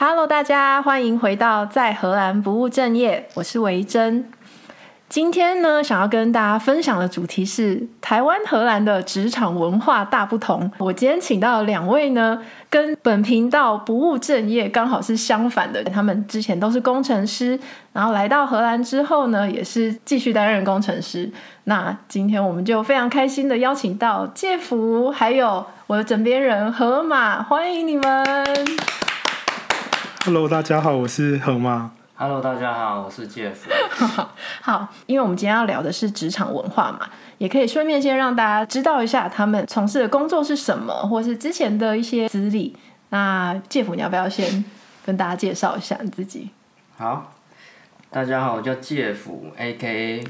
[0.00, 4.30] Hello，大家欢迎回到在荷兰不务正业，我是维珍。
[5.08, 10.70] 今天呢，想要跟大家分享的主题是台湾荷兰的职场文化大不同。
[10.78, 12.40] 我今天请到两位呢，
[12.70, 15.82] 跟本频道不务正业刚好是相反的。
[15.82, 17.58] 他们之前都是工程师，
[17.92, 21.28] 然后来到荷兰之后呢，也是继续担任工程师。
[21.64, 28.24] 那今天我们就非常开心的邀请到介福，还有我的枕边人河马，欢迎你们。
[30.24, 31.92] Hello，大家好，我是河马。
[32.16, 33.70] Hello，大家好，我是介甫。
[34.60, 42.76] 好，因为我们今天要聊的是职场文化嘛，也可以顺便先让大家知道一下他们从事的工作是什么，或是之前的一些资历。
[43.10, 44.64] 那介甫，你要不要先
[45.06, 46.50] 跟大家介绍一下你自己？
[46.96, 47.32] 好，
[48.10, 50.24] 大家好，我叫介甫，A.K.A.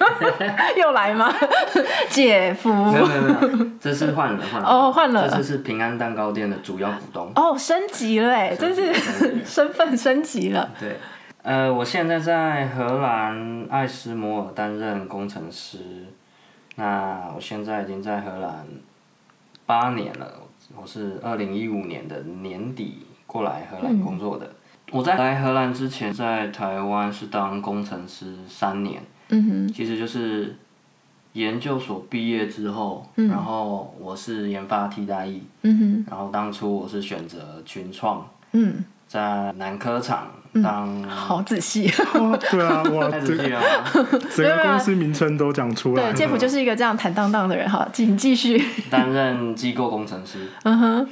[0.76, 1.32] 又来吗？
[2.10, 3.28] 姐夫，没有没有没
[3.58, 8.92] 有，这是换了换了哦，换了，这次是平安蛋糕店的主要股东哦，升级了哎，真是
[9.44, 10.96] 身份升级了，对。
[11.42, 15.78] 呃，我现在在荷兰艾斯摩尔担任工程师。
[16.76, 18.66] 那我现在已经在荷兰
[19.64, 20.30] 八年了，
[20.76, 24.46] 我是二零一五年的年底过来荷兰工作的。
[24.46, 24.52] 嗯、
[24.92, 29.02] 我在来荷兰之前，在台湾是当工程师三年。
[29.30, 29.72] 嗯哼。
[29.72, 30.56] 其实就是
[31.32, 35.42] 研究所毕业之后，嗯、然后我是研发替代役。
[35.62, 36.06] 嗯哼。
[36.10, 38.28] 然后当初我是选择群创。
[38.52, 38.84] 嗯。
[39.08, 40.28] 在南科厂。
[40.64, 41.88] 当、嗯、好仔细，
[42.50, 43.62] 对啊，哇， 太仔细了，
[44.34, 46.12] 整个公司名称都讲出来了。
[46.12, 48.60] 对，杰普就是一个这样坦荡荡的人，哈，请继续。
[48.90, 51.08] 担任机构工程师，嗯哼，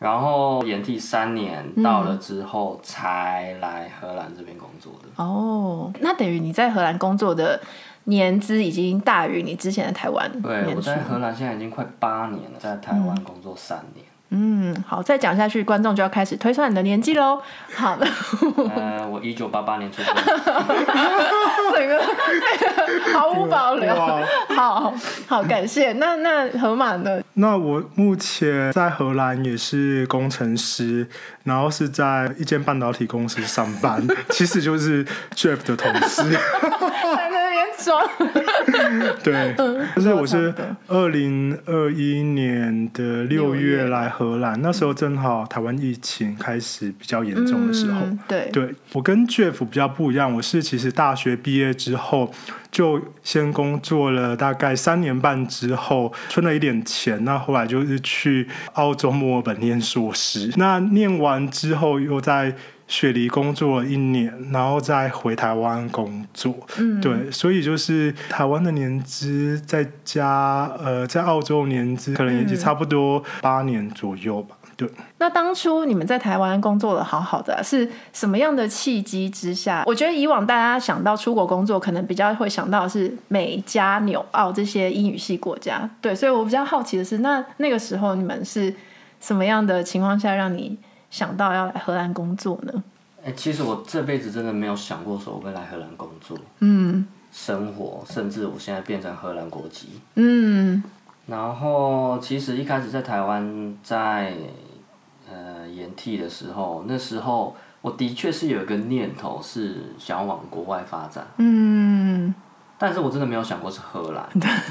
[0.00, 5.22] 然后延替三年到了之后，才来荷兰这边工作的。
[5.22, 7.60] 哦，那等于你在荷兰工作的
[8.04, 10.28] 年资已经大于你之前的台湾。
[10.40, 14.04] 对，我在荷兰现在已经快八年了，在台湾工作三年。
[14.30, 17.40] 嗯嗯，好，再讲下去，观众就要开始推算你的年纪喽。
[17.74, 18.06] 好的，
[18.76, 20.14] 呃，我一九八八年出生，
[21.74, 22.00] 整个
[23.12, 23.92] 毫无保留。
[24.54, 24.94] 好
[25.26, 25.92] 好，感谢。
[25.94, 27.20] 那那河马呢？
[27.34, 31.08] 那我目前在荷兰也是工程师，
[31.44, 34.00] 然后是在一间半导体公司上班，
[34.30, 36.22] 其实就是 Jeff 的同事。
[39.24, 39.54] 对，
[39.94, 40.52] 就是我是
[40.88, 48.00] 二零二一年的六月来荷兰，那时候正好台湾疫情开始比较严重的时候。
[48.02, 52.32] 嗯、对，对我跟 Jeff 比较不一样，我是其实大学毕业之后
[52.70, 62.54] 就先工作了大概三年半之后存了一点钱，那后来就是去澳洲墨尔本念硕士，那念完之后又在。
[62.90, 66.52] 雪梨工作了一年，然后再回台湾工作。
[66.76, 74.56] 嗯，对，所以就是台湾的年资再加呃，在澳洲年资可能也差不多八年左右吧。
[74.76, 74.90] 对。
[75.18, 79.84] 那当初你们在台湾工作的好好的，是什么样的契机之下？
[79.86, 85.88] 我觉得以往大家想到出国工作，可能比较会想到的是美加纽澳这些英语系国家。
[86.00, 88.74] 对，所以我比较好奇的是，那那个时候你们是
[89.20, 90.76] 什么样的情况下让你？
[91.10, 92.82] 想到要来荷兰工作呢？
[93.22, 100.82] 哎、欸，其实我这辈子真的没有想过说我会来荷兰工作，嗯，生活，甚至我现在变成荷兰国籍，嗯。
[101.26, 104.34] 然后，其实一开始在台湾在
[105.30, 111.99] 呃研替的时候，那时候我的确是有一个念头是想要往国外发展，嗯。
[112.82, 114.26] 但是我真的没有想过是荷兰。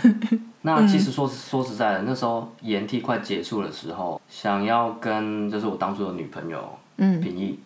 [0.64, 7.60] 那其实说说实在的，那时候研替快结束的时候，想要跟就是我当初的女朋友，嗯，平易，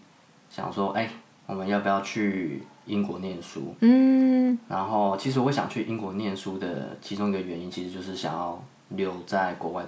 [0.49, 1.09] 想说，哎，
[1.45, 3.73] 我们要不要去英国念书？
[3.79, 9.83] 嗯，然后其实我想去英国念书的其中一个原因，其实就是想要留在国外，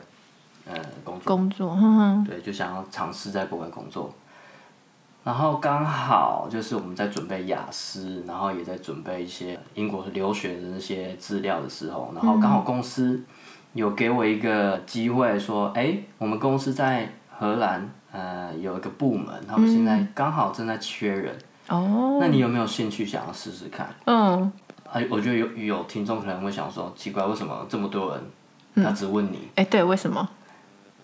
[0.66, 0.74] 呃，
[1.04, 1.36] 工作。
[1.36, 1.78] 工作。
[2.26, 4.12] 对，就想要尝试在国外工作。
[5.26, 13.20] 然后刚好就是我们在准备雅思，然后也在准备一些英国留学的那些资料的时候，然后刚好公司
[13.74, 21.36] 有给我一个机会，说，哎，我们公司在荷兰，呃，有一个部门，他们现在刚好正在缺人，
[21.70, 23.90] 哦，那你有没有兴趣想要试试看？
[24.06, 24.54] 嗯，
[24.94, 29.50] 哎，我觉得有有听众可能会想说，奇怪，为什么这么多人，他只问你？
[29.56, 30.30] 哎，对，为什么？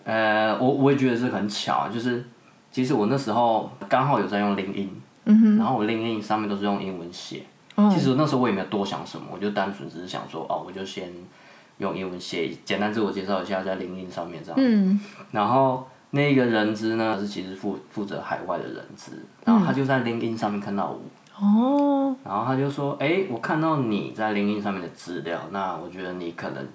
[0.04, 2.24] 呃，我我也觉得是很巧，就是。
[2.72, 4.88] 其实我那时候刚好有在用 LinkedIn，
[5.26, 7.44] 嗯哼，然后我 LinkedIn 上面都是用英文写。
[7.74, 11.12] 哦、其实那时候我也没有多想什么，我就单纯只是想说，哦，我就先
[11.78, 14.58] 用英文写，简单自我介绍一下在 LinkedIn 上面这样。
[14.58, 14.98] 嗯，
[15.30, 19.12] 然后那个人资呢是其实负负责海外的人资，
[19.44, 21.00] 然后他就在 LinkedIn 上面看到我。
[21.38, 26.66] 哦，然后他就说，哎，我看到你在 LinkedIn 上面的资料，那我觉得你可能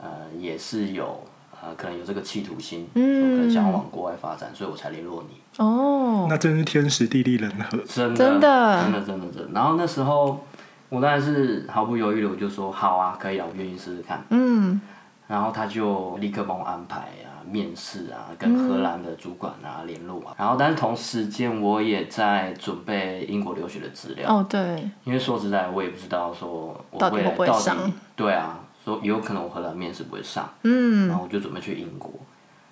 [0.00, 0.08] 呃
[0.38, 1.20] 也是有。
[1.62, 5.36] 呃可能有这个企图心，嗯，可能想要往国外发展，所以我才联络你。
[5.60, 9.48] 哦，那真是天时地利人和，真的真的真的真的真的。
[9.52, 10.42] 然后那时候
[10.88, 14.24] 我当然是毫不犹豫的，我就说好啊，可以啊，我愿意试试看。
[14.30, 14.80] 嗯，
[15.28, 20.34] 然后他就立刻帮我安排啊，面试啊，跟荷兰的主管啊联络啊。
[20.38, 24.34] 然后但是同时间我也在准备英国留学的资料。
[24.34, 27.76] 哦，对，因为说实在，我也不知道说我到底会不会上。
[28.16, 30.48] 对啊，说有可能我荷兰面试不会上。
[30.62, 32.10] 嗯，然后我就准备去英国。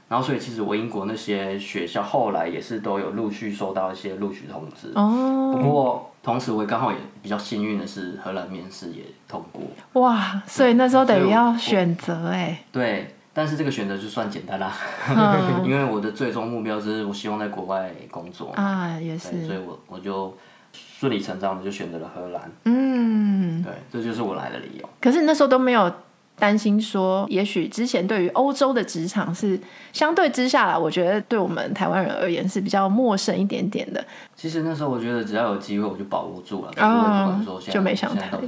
[0.09, 4.91] 然后，所以其实我英国那些学校后来也是都有陆续收到一些录取通知。
[4.95, 5.53] 哦。
[5.55, 9.63] 不过，同时我也刚好也比较幸运的是，荷兰面试也通过。
[10.01, 10.43] 哇！
[10.47, 12.65] 所以那时候等于要选择哎。
[12.73, 14.73] 对，但是这个选择就算简单啦。
[15.11, 15.63] 嗯。
[15.69, 18.51] 因为我的最终目标就是我希望在国外工作。
[18.53, 19.47] 啊，也是。
[19.47, 20.35] 所以我我就
[20.73, 22.51] 顺理成章的就选择了荷兰。
[22.65, 23.63] 嗯。
[23.63, 24.89] 对，这就是我来的理由。
[25.03, 25.93] 可是你那时候都没有。
[26.39, 29.59] 担心说，也许之前对于欧洲的职场是
[29.93, 34.05] 相对之下来，我觉得对我们台湾人而言是比较陌生一点点的。
[34.35, 38.41] 其实那时候我觉得只要有机会我就把握住了，但是我不管说现在、哦、就没想太多。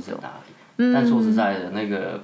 [0.77, 2.21] 但说实在的，那个，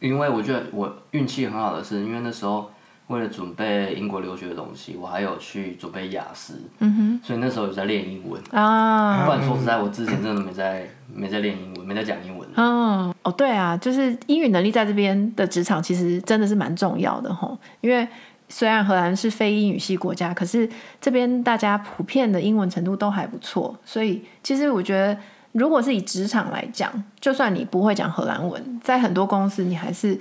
[0.00, 2.70] 因为我觉得我运气很好的是，因为那时候。
[3.12, 9.24] 为了准备英国留学的东西，我还有去准备雅思，嗯哼，所以那时候有在练英文啊。
[9.26, 12.48] 不然说实在，我之前真的没在没在练英文，没在讲英文。
[12.56, 17.56] 嗯，哦，对啊，就是英语能力在这边的职场其实真的是蛮重要的吼。
[17.82, 18.08] 因为
[18.48, 20.68] 虽然荷兰是非英语系国家，可是
[21.00, 25.16] 这边大家普遍的英文程度都还不错，所以其实我觉得，
[25.52, 30.18] 如果是以职场来讲，就算你不会讲荷兰文，在很多公司你还是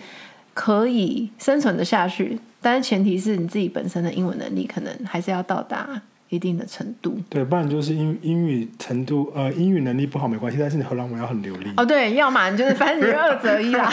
[0.53, 2.39] 可以生存的下去。
[2.61, 7.19] 但是前提是你自己本身的英文能力可能还是要到达一定的程度。
[7.29, 11.71] 对，不然就是英英语程度呃英语能力不好没关系，但是你荷兰文要很流利。
[11.75, 13.89] 哦，对，要么你就是反正你就二择一啦。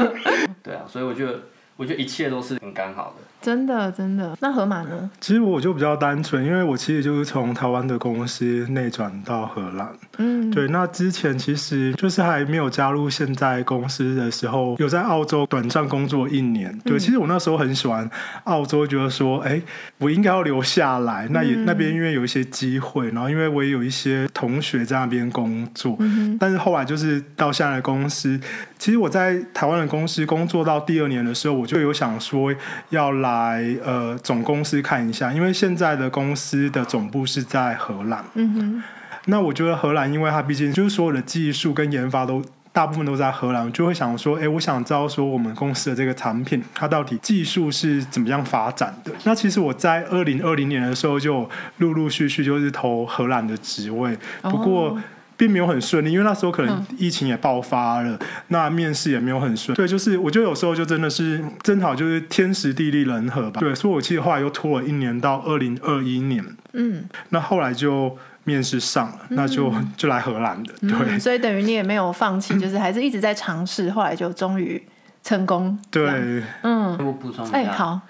[0.62, 1.40] 对啊，所以我觉得
[1.76, 3.24] 我觉得一切都是很刚好的。
[3.42, 5.10] 真的真的，那河马呢？
[5.20, 9.88] 其实我就比较单纯，因为我其实就是从台湾的公司内转到荷兰。
[10.18, 10.68] 嗯，对。
[10.68, 16.78] 那之前其实就是还没有加入现在公司的时候，有在澳洲短暂工作一年。
[16.84, 18.08] 对，其实我那时候很喜欢
[18.44, 19.60] 澳洲，觉得说，哎，
[19.98, 21.26] 我应该要留下来。
[21.30, 25.96] 那也那边因为有一些机会，然后因为我也有一些同学在那边工作。
[25.98, 28.38] 嗯，但是后来就是到现在的公司，
[28.78, 32.54] 其实我在台湾的公司工作到第二年的时候，我就有想说
[32.90, 33.31] 要来。
[33.32, 38.24] 来呃总公司看一下，因为现在的公司的总部是在荷兰。
[38.34, 38.82] 嗯哼，
[39.26, 49.12] 那我觉得荷兰，因为它毕竟就是所有的技术跟研发都大部分都在荷兰，我就会想说，哎，我想知道说我们公司的这个产品，它到底技术是怎么样发展的？
[49.24, 51.48] 那其实我在二零二零年的时候就
[51.78, 54.90] 陆陆续续就是投荷兰的职位，不过。
[54.90, 55.02] 哦
[55.36, 59.74] 并没有很顺利，因为那时候可能疫情也爆发了，嗯、那面试也没有很顺。
[59.74, 63.60] 对，就是我觉得有时候就真的是正好就是天时地利人和吧。
[63.60, 66.44] 对，所以我其实后来又拖了一年到二零二一年。
[66.74, 70.72] 嗯，那后来就面试上了，嗯、那就就来荷兰的。
[70.80, 74.80] 对，嗯、所以等于你也没有放弃，就是还是一直在尝试，后来就终于
[75.22, 75.78] 成功。
[75.90, 78.00] 对，嗯，我补充一下，哎，好，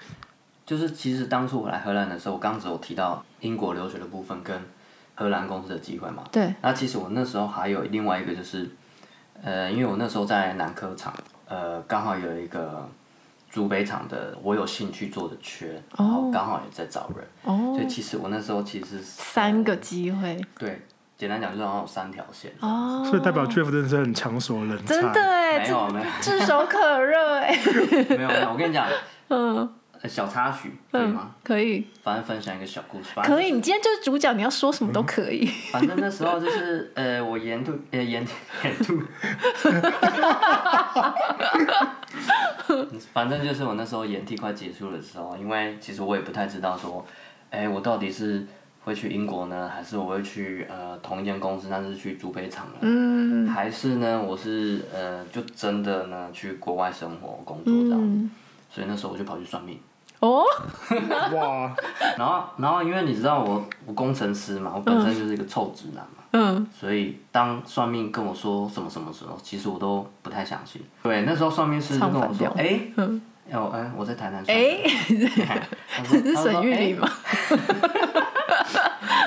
[0.65, 4.55] 就是其实当初我来荷兰的时候，我刚只有提到英国留学的部分跟。
[5.23, 6.23] 荷兰公司的机会嘛？
[6.31, 6.53] 对。
[6.61, 8.69] 那其实我那时候还有另外一个，就是，
[9.41, 11.13] 呃，因为我那时候在南科厂，
[11.47, 12.87] 呃，刚好有一个
[13.49, 17.73] 竹北厂的，我有兴趣做的缺，然后刚好也在找人，哦。
[17.75, 20.39] 所以其实我那时候其实是三个机会。
[20.57, 20.81] 对，
[21.17, 22.51] 简单讲就是好像有三条线。
[22.59, 23.03] 哦。
[23.09, 24.95] 所以代表 Jeff 真的是很抢手人才。
[24.95, 27.57] 真的哎，没有没有，炙手可热哎。
[28.09, 28.87] 没有没有，我跟你讲，
[29.29, 29.73] 嗯。
[30.07, 31.21] 小插曲可以吗？
[31.23, 31.87] 嗯、可以。
[32.03, 33.09] 反正分享一个小故事。
[33.23, 35.45] 可以，你今天就是主角，你要说什么都可以。
[35.71, 38.25] 反正那时候就是呃，我研读呃研
[38.63, 39.01] 研读，
[43.13, 47.05] 反正就是我那时候研替快结束的时候，因为其实我也不太知道说，
[47.49, 48.45] 哎、欸，我到底是
[48.83, 52.79] 会去英国呢，还是我会去呃同一间公司，但是去竹北厂了？
[52.81, 53.47] 嗯。
[53.47, 57.99] 还是呢，我是呃就真的呢去国外生活工作这样。
[58.01, 58.29] 嗯、
[58.69, 59.79] 所以那时候我就跑去算命。
[60.23, 60.45] 哦，
[61.35, 61.75] 哇！
[62.17, 70.81] 然后，然后，因为你知道我，我工程师嘛，我本身就是一个臭直男嘛，嗯，所以当算命跟我说什么什么时候，其实我都不太相信。
[71.03, 72.79] 对，那时候算命师就跟我说，哎，
[73.51, 74.87] 哎，我在台南算，哎，
[76.07, 77.09] 是沈玉玲吗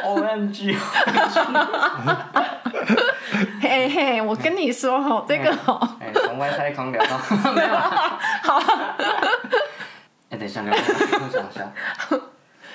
[0.02, 0.74] ？O M G！
[3.60, 8.62] 嘿嘿，我跟你说哦，这个哦，哎，从外太空聊到，没有，好。
[10.30, 11.72] 哎，等一下，等一下，我想一下。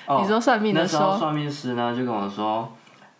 [0.08, 2.72] 哦，你说算命的时候，那时候算命师呢就跟我说，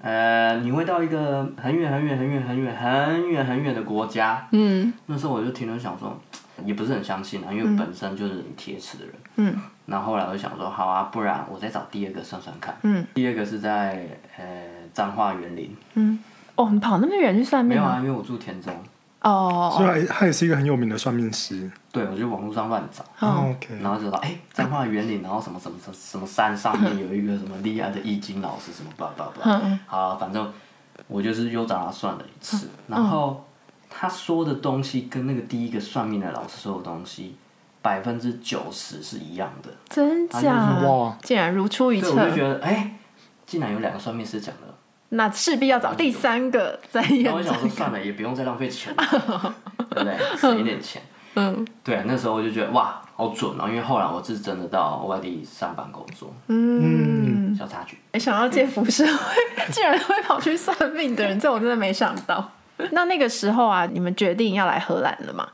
[0.02, 4.48] 呃，你会到一个很远很远很远很远很远很远的国家。
[4.52, 4.92] 嗯。
[5.06, 6.18] 那时候我就停了想说，
[6.66, 9.14] 也不是很相信啊，因为本身就是铁齿的人。
[9.36, 9.56] 嗯。
[9.86, 12.76] 然后后来我就想说，好啊，不然我再找第二个算算看。
[12.84, 13.06] 嗯。
[13.14, 14.08] 第二个是在
[14.38, 14.46] 呃
[14.94, 15.76] 彰化园林。
[15.94, 16.20] 嗯。
[16.56, 17.78] 哦，你跑那么远去算命？
[17.78, 18.74] 没有啊，因为我住田中。
[19.22, 19.74] 哦。
[19.78, 21.70] 所以他也是一个很有名的算命师。
[21.92, 23.04] 对，我就网络上乱找。
[23.28, 23.52] 哦。
[23.52, 23.78] OK。
[23.82, 29.62] 然后就说，哎，彰化园林，然后什么什么什么什么山上面有一个什么厉害的易经老师，什么吧吧吧。
[29.64, 29.80] 嗯。
[29.86, 30.52] 好，反正
[31.08, 33.46] 我就是又找他算了一次，然后。
[33.94, 37.36] 他说的东西跟那个第一个算命的老师说的东西
[37.82, 40.80] 百分之九十是一样的，真假？
[40.82, 41.18] 哇！
[41.22, 42.96] 竟然如出一辙，我就觉得哎、欸，
[43.46, 44.74] 竟然有两个算命师讲的，
[45.14, 47.24] 那势必要找第三个再验。
[47.24, 49.10] 那我想说算了，也不用再浪费钱， 对
[49.90, 50.18] 不对？
[50.38, 51.02] 省一点钱。
[51.36, 53.66] 嗯，对，那时候我就觉得哇，好准哦！
[53.70, 57.98] 因为后来我是真的到外地上班工作，嗯，小插曲。
[58.12, 59.36] 没想到借福社会
[59.72, 62.52] 竟然会跑去算命的人，这我真的没想到。
[62.92, 65.48] 那那个时候啊，你们决定要来荷兰了嘛？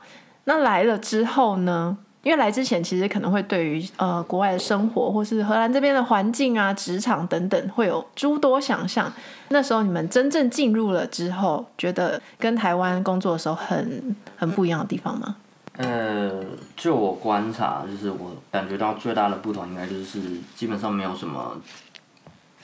[0.44, 1.96] 那来了之后呢？
[2.22, 9.10] 因为来之前其实可能会对于呃国外的生活，或是荷兰这边的环境啊、职场等等，会有诸多想象。
[9.48, 15.36] 那时候你们真正进入了之后，觉得跟台湾工作的时候很很不一样的地方吗？
[15.76, 16.44] 呃，
[16.76, 20.20] 就我观察，就是我感觉到最大的不同，应该就是
[20.56, 21.56] 基本上没有什么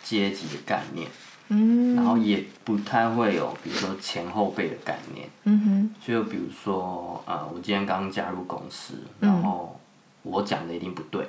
[0.03, 1.09] 阶级的概念。
[1.49, 5.29] 嗯，然后也不太会有，比如说前后辈的概念。
[5.45, 9.79] 嗯哼，就比如说，呃，我今天刚加入公司，然后
[10.23, 11.23] 我讲的一定不对，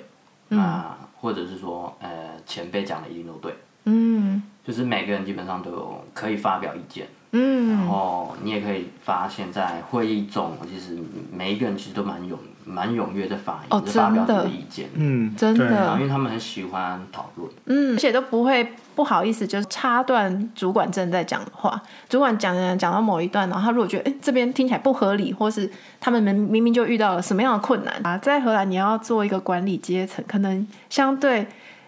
[0.49, 2.09] 嗯、那或者是说，呃，
[2.45, 3.53] 前辈讲的一定都对。
[3.85, 7.07] 嗯，就是每个人基本上都有可以发表意见。
[7.37, 10.97] 嗯，然后你也可以发现，在会议中，其实
[11.31, 14.89] 每一个人其实都蛮勇、蛮踊跃在发言，哦、发表自己的意见。
[14.95, 17.51] 嗯，真的，因为他们很喜欢讨论。
[17.65, 21.81] 嗯，而且都不会不好意思，就是插断主管正在讲的话。
[22.07, 31.45] 主管讲讲讲到某一段，然后他如果觉得哎这边听起来不合理，或是他们明明明就遇到了什么样的困难啊，在荷兰你要做一个管理阶层，可能相对。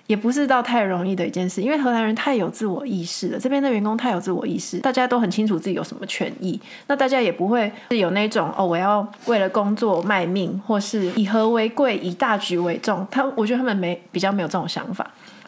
[0.08, 13.06] 也不是到太容易的一件事，因为荷兰人太有自我意识了，这边的员工太有自我意识，大家都很清楚自己有什么权益，那大家也不会是有那种哦，我要为了工作卖命，或是以和为贵，以大局为重。
[13.12, 15.06] 他我觉得他们没比较没有这种想法，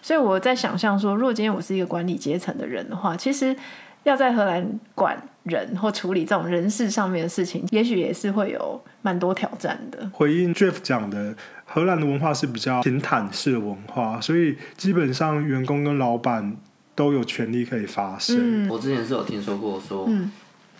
[0.10, 3.56] 所以我在想象说，如果今天我是一个管理阶层的人的话，其实
[4.01, 10.10] 要在荷兰管人或处理这种人事上面的事情，也许也是会有蛮多挑战的。
[10.12, 11.36] 回应 Jeff 讲的。
[11.63, 16.58] 荷兰的文化是比较平坦式的文化，所以基本上员工跟老板
[16.96, 18.66] 都有权利可以发声。
[18.66, 20.32] 嗯、我之前是有听说过说，嗯、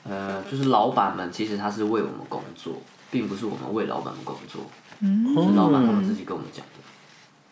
[0.10, 2.82] 呃，就是老板们其实他是为我们工作，
[3.12, 4.64] 并不是我们为老板们工作。
[5.02, 6.79] 嗯，是老板他们自己跟我们讲的。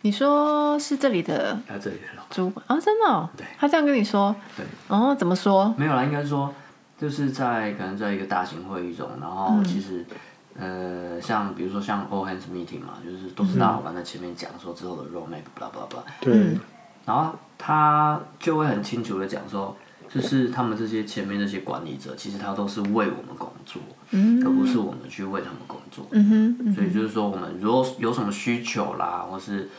[0.02, 1.60] 你说是这里的？
[1.68, 3.30] 他这里的老板主管啊，真的、哦？
[3.36, 4.36] 对，他这样跟你说。
[4.56, 4.66] 对。
[4.88, 5.74] 哦，怎么说？
[5.78, 6.54] 没有啦，应该是说，
[6.98, 10.02] 就是在可能在一个大型会议中，然后其实。
[10.10, 10.18] 嗯
[10.60, 16.02] 呃，像比如说像 all hands meeting 嘛，就是都是大老板在前面讲说之后的 roadmap，blah blah blah。
[16.20, 16.58] 对。
[17.06, 19.78] 然后他就会很清楚的讲说，
[20.10, 26.08] 就是他们这些前面这些管理者，其实他都是为我们工作，嗯，而不是我们去为他们工作。
[26.12, 26.58] 嗯哼。
[26.60, 29.70] 嗯哼，所以就是说，我们如果有什么需求啦，或是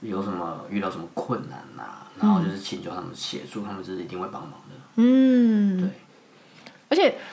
[0.00, 4.76] 有什么遇到什么困难啦，然后就是请求他们协助，他们是一定会帮忙的。
[4.96, 5.53] 嗯。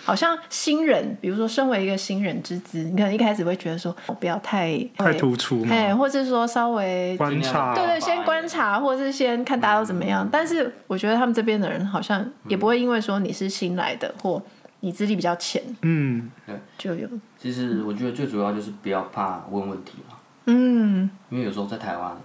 [0.03, 10.27] 好像新人，比如说身为一个新人之资，你可能一开始会觉得说，不要太太突出，哎，或者说稍微观察，对对，先观察，或者是先看大家都怎么样。
[10.31, 14.41] 但是我觉得他们这边的人好像也不会因为说你是新来的，或
[14.79, 17.07] 你资历比较浅，嗯，对，就有。
[17.37, 22.17] 其实我觉得最主要就是不要怕问问题嘛，嗯，因为有时候在台湾。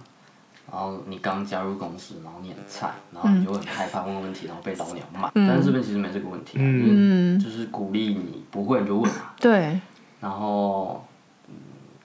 [0.71, 5.31] 然后你刚加入公司，然后你很菜，然后你就会很害怕问问题，然后被老鸟骂。
[5.35, 9.11] 嗯、但是这边其实没这个问题，嗯，就是鼓励你不会你就问。
[9.39, 9.79] 对。
[10.19, 11.05] 然后，
[11.47, 11.53] 嗯，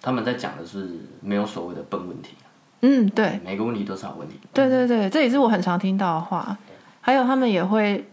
[0.00, 2.34] 他们在讲的是没有所谓的笨问题。
[2.82, 3.40] 嗯，对。
[3.44, 4.38] 每个问题都是好问题。
[4.52, 6.56] 对对对，这也是我很常听到的话。
[7.00, 8.04] 还有他们也会。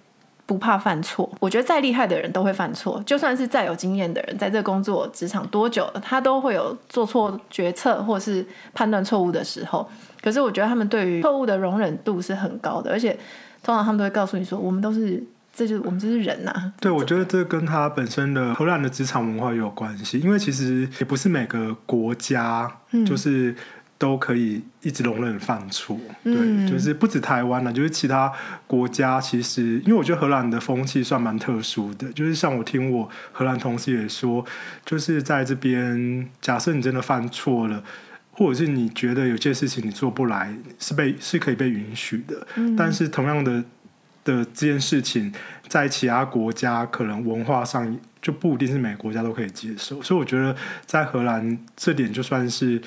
[0.49, 9.87] 不怕犯错，我觉得再厉害的人都会犯错，就算是再有经验的人，在这工作职场多久了，他都会有做错决策或是判断错误的时候。
[10.21, 13.17] 可是我觉得他们对于错误的容忍度是很高的，而且
[13.63, 15.23] 通常他们都会告诉你说：“我们都是，
[15.53, 22.71] 这就是我们就是人呐、啊。”对，我觉得这跟他本身的荷兰的职场文化也有关系，因为其实也不是每个国家
[23.05, 23.55] 就是。
[23.99, 28.31] 都可以一直容忍犯错，对，嗯、就是不止台湾了，就是其他
[28.65, 34.45] 国家，其实因为我觉得荷兰的风气算蛮特殊的，就是像我听我荷兰同事也说，
[34.85, 37.83] 就是在这边，假设你真的犯错了，
[38.39, 43.61] 或者是你觉得有些事情你做不来，是被是可以被允许的，嗯、但是同样的
[44.23, 45.29] 的这件事情，
[45.67, 50.01] 在其他国家可能文化上就不一定是每个国家都可以接受。
[50.01, 50.55] 所以我觉得
[50.85, 52.81] 在荷兰这点就算是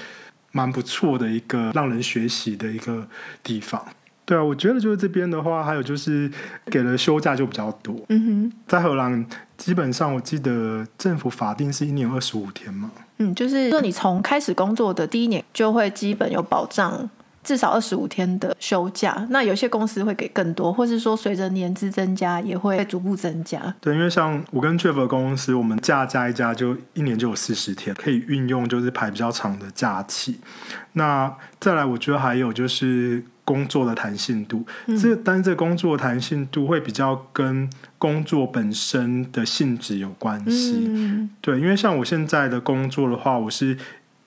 [0.52, 3.06] 蛮不错的一个让人学习的一个
[3.42, 3.85] 地方。
[4.25, 6.30] 对啊，我觉得就是这边的话，还有就是
[6.71, 8.02] 给了休假就比较多。
[8.09, 9.26] 嗯哼，在荷兰
[9.59, 12.90] 基本上我记得政府法定是一年二十五天嘛。
[13.30, 17.08] 嗯，就是说你从开始工作的第一年就会基本有保障。
[17.44, 23.60] 至少二十五天的休假，那有些公司会给更多，或是说随着年资增加也会逐步增加。
[23.80, 30.38] 对，因为像我跟 Jeff 的公司，我们假加一加就一年就有四十天可以运用，就是排比较长的假期。
[30.92, 37.68] 那再来，我觉得还有就是工作的弹性度，嗯、这但是这工作的弹性度会比较跟
[38.02, 40.88] 工作本身的性质有关系。
[40.88, 43.78] 嗯、对，因为像我现在的工作的话，我是。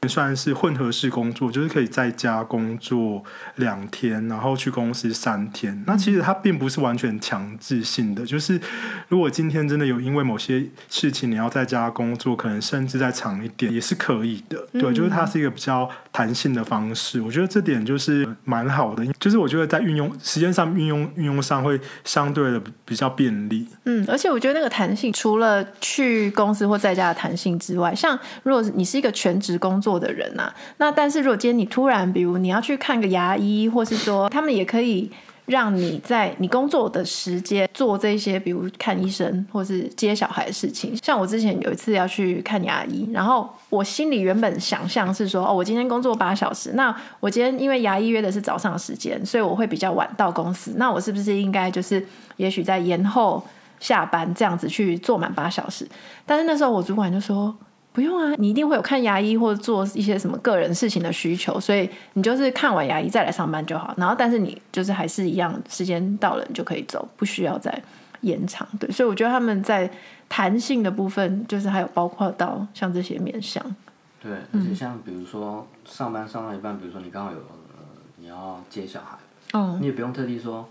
[0.08, 3.24] 算是混合式工作，就是可以在家工作
[3.56, 5.84] 两天，然后去公司三天。
[5.88, 8.60] 那其实它并不是完全强制性的，就是
[9.08, 14.68] 如果今天真的有因为某些事情你要在家工作，可能甚至再长一点也是可以的。
[14.74, 17.22] 对，就是它是一个比较弹性的方式。
[17.22, 23.68] 我觉得这点就是蛮好的，就是我觉得在运用时间上运用运用上会相对的比较便利。
[23.86, 35.12] 嗯，而且我觉得那个弹性除了去公司或在家的弹性之外，像如果你是一个全职工作的人啊，那但是如果今天你突然，比如你要去看个牙医，或是说他们也可以
[35.46, 40.98] 让你在你工作的时间做这些，比如看医生或是接小孩的事情。
[41.04, 52.04] 像我之前有一次要去看牙医，然后我心里原本想象是说，哦，我今天工作八小时，那我今天因为牙医约的是早上时间，所以我会比较晚到公司，那我是不是应该就是
[52.38, 53.44] 也许在延后
[53.80, 55.88] 下班这样子去做满八小时？
[56.26, 57.56] 但是那时候我主管就说。
[57.96, 63.94] 不用啊，你一定会有看牙医或者做一些什么个人事情的需求，所以你就是看完牙医再来上班就好。
[63.96, 67.82] 然后，但是你就是还是一样，时间到了你就可以走，不需要再
[68.20, 68.68] 延长。
[68.78, 69.90] 对，所以我觉得他们在
[70.28, 73.64] 弹性的部分，就是还有包括到像这些面向。
[74.22, 77.84] 对，而且像比如说上班上到一半，比如说你刚好有、呃、
[78.18, 79.18] 你要接小孩，
[79.58, 80.68] 哦，你也不用特地说。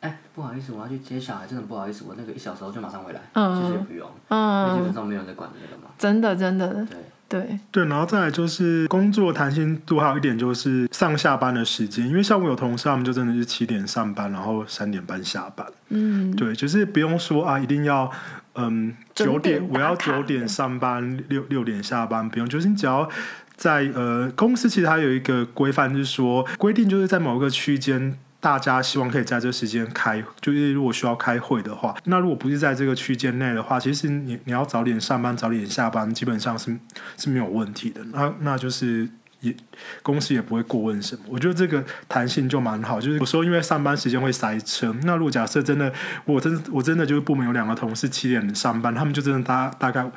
[0.00, 3.20] 哎，不好意思，我要去接小孩，真的不好意思，我那个一小时后就马上回来。
[3.32, 5.88] 嗯，其实也不用，嗯，基本上没有人在管这个嘛。
[5.98, 6.96] 真的，真的，对
[7.28, 7.84] 对对。
[7.86, 15.66] 然后再来就是工作弹性度，还有一点就是上下班的时间，因为像我有同事，他们就真的是七点上班，然后三点半下班。
[15.88, 18.08] 嗯，对，就是不用说啊，一定要
[18.54, 23.08] 嗯九点，我要九点上班，六六点下班，不用，就是你只要
[23.56, 28.16] 在呃公司，其实它有一个规范，就是说规定就是在某个区间。
[28.40, 36.78] 大家希望可以在这时间开，就是如果需要开会的话，那如果不是在这个区间内的话，其实你你要早点上班、早点下班，基本上是
[37.16, 38.00] 是没有问题的。
[38.12, 39.08] 那那就是
[39.40, 39.52] 也
[40.04, 41.22] 公司也不会过问什么。
[41.26, 43.00] 我觉得这个弹性就蛮好。
[43.00, 45.92] 就是有时候因为上班时间会塞车，那如果假设真的
[46.24, 50.08] 我真我真的就是部门有两个同事七点上班，他们就真的大大概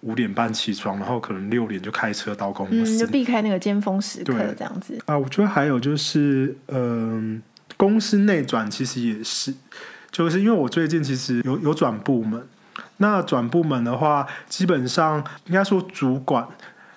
[0.00, 4.98] 五点半起床，然后可能六点就开车到公司，嗯、就避开那个尖峰时刻这样子。
[5.04, 7.42] 啊，我觉得还有就是嗯。
[7.76, 9.52] 公司内转其实也是，
[10.10, 12.42] 就是因为我最近其实有有转部门，
[12.96, 16.46] 那转部门的话，基本上应该说主管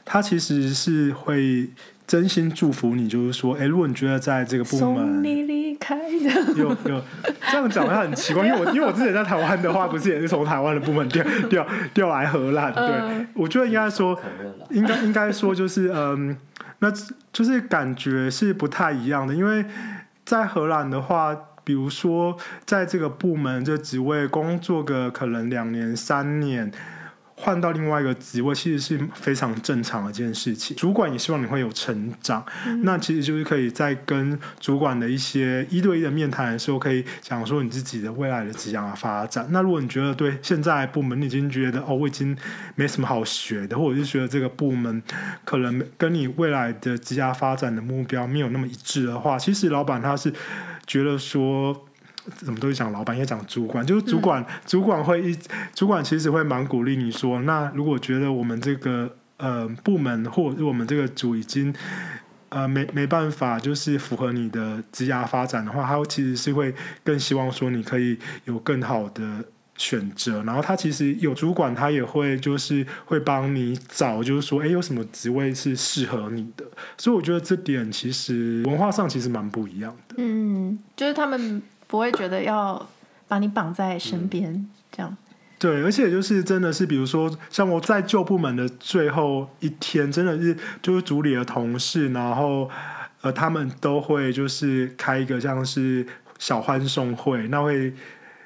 [0.05, 1.69] 他其实是会
[2.07, 7.03] 真心祝福你，就是说，哎，如果你觉得在这个部门送你离开的，有有
[7.51, 14.17] 这样讲好像很奇怪，因为我因为我之前在台湾的话，不是也是从台湾的部门调调调来荷兰，对，嗯、我觉得应该说，
[14.69, 16.35] 应该应该说就是嗯，
[16.79, 16.89] 那
[17.33, 19.65] 就是感觉是不太一样的，因为。
[20.29, 26.71] 在荷兰的话，比如说在这个部门这职位工作个可能两年三年，
[27.41, 30.75] 换到另外一个职位，其实是非常正常的一件事情。
[30.75, 39.47] 主管也希望你会有成长，嗯、那其实就是可以在跟主管的一些一对一的面谈的时候，可以讲说你自己的未来的职业发展。
[39.51, 42.37] 那如果你觉得对现在部门你已经觉得哦，我已经
[42.75, 45.01] 没什么好学的，或者是觉得这个部门
[45.45, 50.33] 可能跟你未来的职业发展的目标没有那么一致的话，其实老板他是
[50.85, 51.85] 觉得说。
[52.35, 55.37] 怎么都是讲老板，应该讲主管，就是主管，主管会一，
[55.73, 61.73] 主管其实会蛮鼓励你说，那如果觉得我们这个呃部门或者我们这个组已经
[62.49, 76.65] 呃没没办法，就是符合你的职涯发展的话，他其实是会更希望说你可以有更好的选择，然后他其实有主管，他也会就是会帮你找，就是说，哎，有什么职位是适合你的，
[76.97, 80.15] 所以我觉得这点其实文化上其实蛮不一样的。
[80.17, 81.61] 嗯，就是他们。
[81.89, 82.87] 不会觉得要
[83.27, 85.17] 把你绑在身边，嗯、这样。
[85.57, 92.69] 对，而且就是真的是，比如说像我在旧部门的最后一天，真的是就是组里的同事，然后
[93.19, 97.91] 呃，他们都会就是开一个像是小欢送会，那会。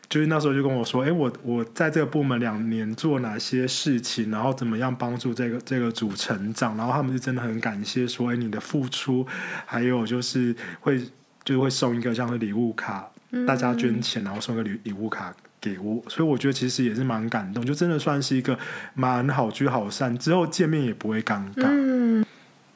[0.10, 9.26] 就是那时候就跟我说，哎，我我在这个部门两年做哪些事情，然后怎么样帮助这个这个组成长，然后他们是真的很感谢，说，哎，你的付出，
[9.66, 11.02] 还有就是会
[11.44, 13.10] 就会送一个像是礼物卡，
[13.48, 18.58] 大家捐钱，然后送个礼礼物卡给我，所以我觉得其实也是蛮感动，就真的算是一个
[18.94, 21.66] 蛮好聚好散，之后见面也不会尴尬。
[21.68, 22.26] 嗯，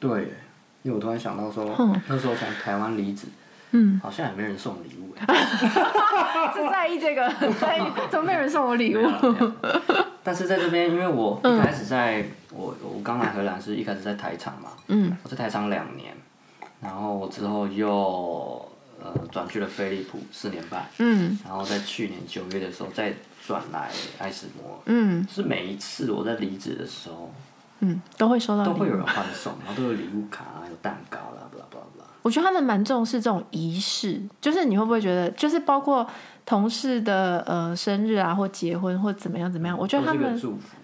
[0.00, 0.32] 对，
[0.82, 3.26] 因为我突然想到说，嗯那时候从台湾离职，
[3.72, 5.14] 嗯，好像也没人送礼物。
[6.54, 7.28] 是在意这个，
[7.60, 9.04] 在意怎么没有人送我礼物？
[10.22, 16.12] 但是在这边，因为我一开始在、嗯、我我刚来荷兰是一开始在台厂嘛，嗯，我在台厂两年，
[16.80, 18.67] 然后我之后又
[19.02, 23.14] 呃转去了飞利浦四年半，嗯，然后在去年九月的时候再
[23.46, 27.32] 转来爱斯摩，嗯，是每一次我在离职的时候，
[27.80, 32.04] 嗯，都会收到，都会有人欢送，然后都有礼物卡啊，有蛋糕啦，巴拉巴拉巴拉。
[32.22, 36.06] 我觉得他们蛮重视这种仪式，就是你会不会觉得，就是包括
[36.44, 40.38] 同事的呃生日啊，或结婚或怎么样怎么样，我觉得他们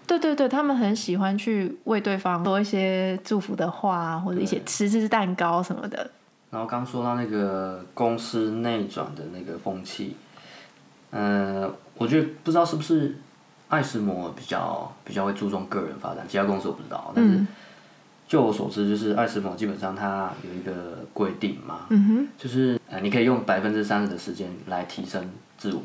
[0.07, 6.09] 对对对，他们很喜欢去为对方说一些祝福的话，或者一些吃吃蛋糕什么的。
[6.55, 10.15] 然后刚说到那个公司内转的那个风气，
[11.11, 13.17] 嗯、呃，我觉得不知道是不是
[13.67, 17.35] 艾斯摩比较比较会注重个人发展，其他公司我不知道，但是。
[17.35, 17.47] 嗯
[18.27, 25.81] 就我所知，就是艾斯摩基本上它有一个规定嘛，嗯哼，就是呃，你可以用百分之三十的时间来提升自我，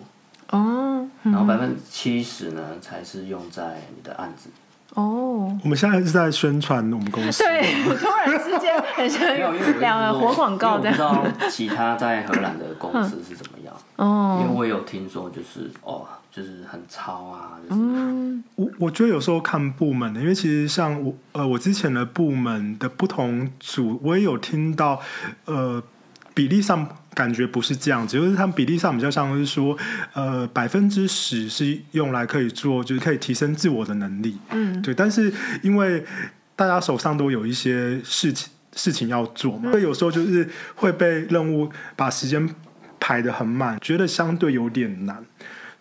[0.49, 4.49] 哦，嗯、然后百分之七十呢才是用在你的案子。
[4.95, 11.17] 哦，我们现在是在宣传我们公司，对，突然之间很像两个活广告这样。
[11.17, 16.07] 我不知道其他在荷兰的公司是怎么样，哦、嗯，因为我有听说就是哦。
[16.33, 25.01] 就是很超啊，就是、嗯，我我觉得有时候看部门的，因为其实像我呃我之前的部门的不同组，我也有听到，
[25.47, 25.83] 呃
[26.35, 29.77] 比例上感觉不是这样子，就是他们比例上比较像是说，
[30.15, 36.05] 呃百分之十是用来可以做，就是可以提升自我的能力，嗯，对，但是因为
[36.55, 42.49] 大家手上都有一些事情事情要做嘛，所以有时候就是会被任务把时间
[43.01, 45.25] 排得很满，觉得相对有点难。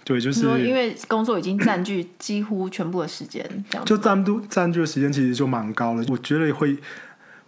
[0.04, 6.04] 对，就是因为工作已经占据几乎全部的时间，这样就占都占据的时间其实就蛮高了。
[6.08, 6.76] 我觉得会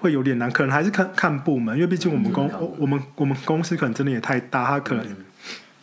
[0.01, 5.15] 会有点难，可能还是看看部门，因为毕竟我们公、嗯、我们我们公司可能真的也太大，它可能、嗯、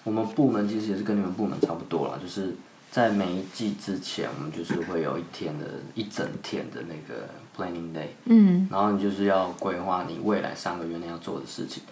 [0.04, 2.54] 我们部门其实也是跟你们部门差不多了，就是
[2.90, 11.85] 在每一季之前，我们就是会有一天的一整天的那个 planning day，嗯，然后你就是要规划你未来三个月内要做的事情。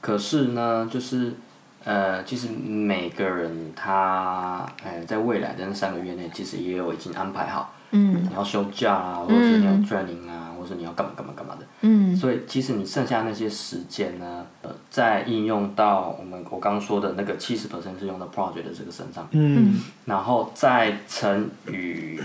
[0.00, 1.32] 可是呢，就是。
[1.82, 22.18] 呃，其实每个人他，呃，在未来的那三个月内，其实也有已经安排好，嗯，你要休假啊，或者是你要 training 啊，或者是你要干嘛干嘛干嘛的，嗯，所以其实你剩下那些时间呢，呃，在应用到我们我刚刚说的那个七十 percent 是用到 project 的这个身上，嗯，然后再乘以，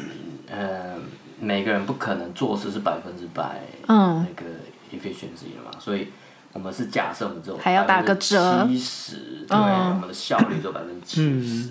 [0.49, 0.95] 呃，
[1.39, 4.49] 每个人不可能做事是百分之百，嗯，那个
[4.91, 6.07] efficiency 的嘛，所以。
[6.53, 11.69] 我们是假设我们只有还要打个折，七十，对，我们的效率只有百分之七十，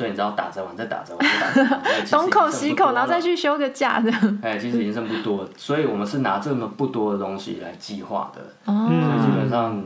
[0.00, 1.76] 所以你知道打折完再打折完再打
[2.10, 4.38] 东口西口，然后再去休个假这样。
[4.42, 9.84] 哎，其实已经剩不多，所以我们是拿这么不多的东西来计划的，哦，所以基本上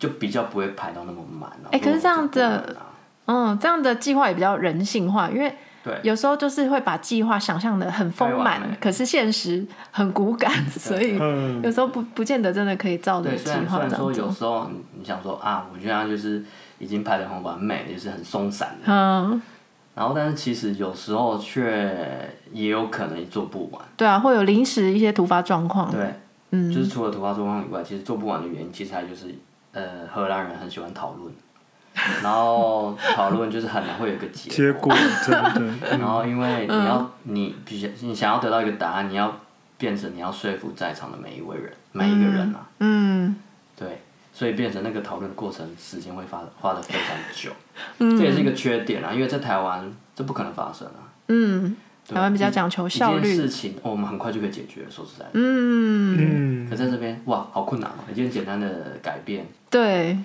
[0.00, 1.48] 就比较不会排到那么满。
[1.70, 2.74] 哎，可是这样的，
[3.26, 5.54] 嗯，这样的计划也比较人性化，因为。
[5.84, 11.18] 对，有时候就是会把计划想象的很丰满，可是现实很骨感， 所以
[11.60, 13.98] 有时候不不见得真的可以照着计划这样做。
[13.98, 16.44] 虽然说有时候你想说啊，我觉得就是
[16.78, 18.92] 已经排的很完美，也是很松散的。
[18.92, 19.42] 嗯。
[19.94, 23.82] 然后，但是其实有时候却也有可能做不完。
[23.96, 25.90] 对啊，会有临时一些突发状况。
[25.90, 26.14] 对，
[26.50, 29.34] 嗯，就是除了突发状况以外，其实做不完的原因，其实还就是
[29.72, 31.32] 呃，荷兰人很喜欢讨论。
[32.22, 34.90] 然后讨论就是很难会有一个结结果，
[35.22, 35.98] 真的。
[35.98, 39.38] 然后因为你要你比较你想要得到一个答案，你要
[39.76, 42.66] 变成你要说服在场的每一位人，每一个人啊。
[42.78, 43.36] 嗯。
[43.76, 44.00] 对，
[44.32, 47.52] 所以变成那个讨论的过程时间会花花的非常久，
[48.16, 49.12] 这也是一个缺点啊。
[49.12, 51.12] 因为在台湾这不可能发生啊。
[51.28, 51.76] 嗯。
[52.08, 53.20] 台湾比较讲求效率。
[53.20, 54.84] 一件事情，我们很快就可以解决。
[54.90, 55.30] 说实在的。
[55.34, 56.68] 嗯。
[56.68, 58.02] 可在这边，哇，好困难哦！
[58.10, 59.46] 一件简单的改变。
[59.70, 60.18] 对。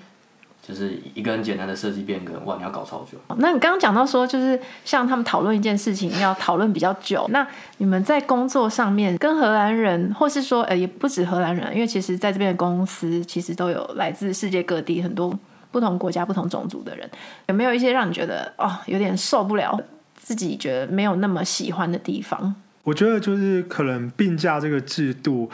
[0.68, 3.16] 就是一个很简单的设计变更，哇，你要搞超久。
[3.38, 7.26] 那你刚刚讲到说，就是像他们讨论一件事情要讨论比较久。
[7.30, 7.46] 那
[7.78, 15.32] 你们在工作上面跟荷兰人，或是说，呃，也不止荷兰人，因为其实在这边的公司其实都有来自世界各地很多
[15.70, 17.08] 不同国家、不同种族的人，
[17.46, 19.80] 有没有一些让你觉得哦有点受不了，
[20.16, 22.54] 自己觉得没有那么喜欢的地方？
[22.84, 25.50] 我觉得就是可能病假这个制度。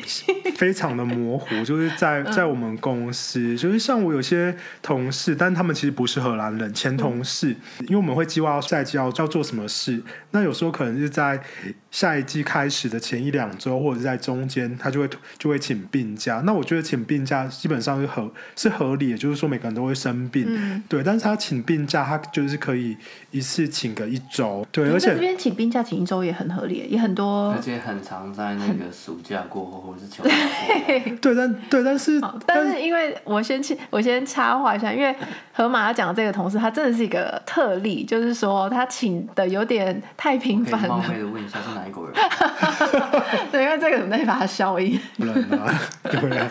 [0.56, 7.50] 非常的模糊，就是在在我们公司，嗯、就是像我有些同事，但他们其实不是荷兰人，前同事，
[7.80, 11.40] 嗯、因为我们会计划赛季要要做什么事，那有时候可能是在
[11.90, 16.42] 下一季开始的前一两周，或者是在中间，他就会就会请病假。
[16.44, 22.96] 那我觉得请病假基本上是合是合理的，就是说每个人都会生病，嗯、对，但是他请病假，他就是可以
[23.30, 35.14] 一次请个一周，对，而且这边请病假请一周也很合理，也很多，而且很常在那个暑假过后或者是秋假过，对，但对，但是但是因为我先去，我先插话一下，因为
[35.52, 40.88] 河马讲的这个同事，他真的是一个特例，就是说他请的有点太频繁了。
[40.88, 42.14] 冒昧的问一下， 是哪一国人？
[43.50, 45.00] 对，因为这个没办法消音。
[45.16, 46.48] 不能啊， 对啊，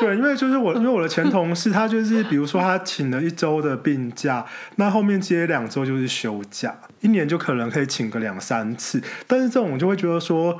[0.00, 4.44] 对，因为就是我，因为我的前同事，他就是比如说他请了一周的病假，
[4.76, 10.58] 那后面接两周就是休假，一年就可能可以请个两三次，但是这种我就会觉得说。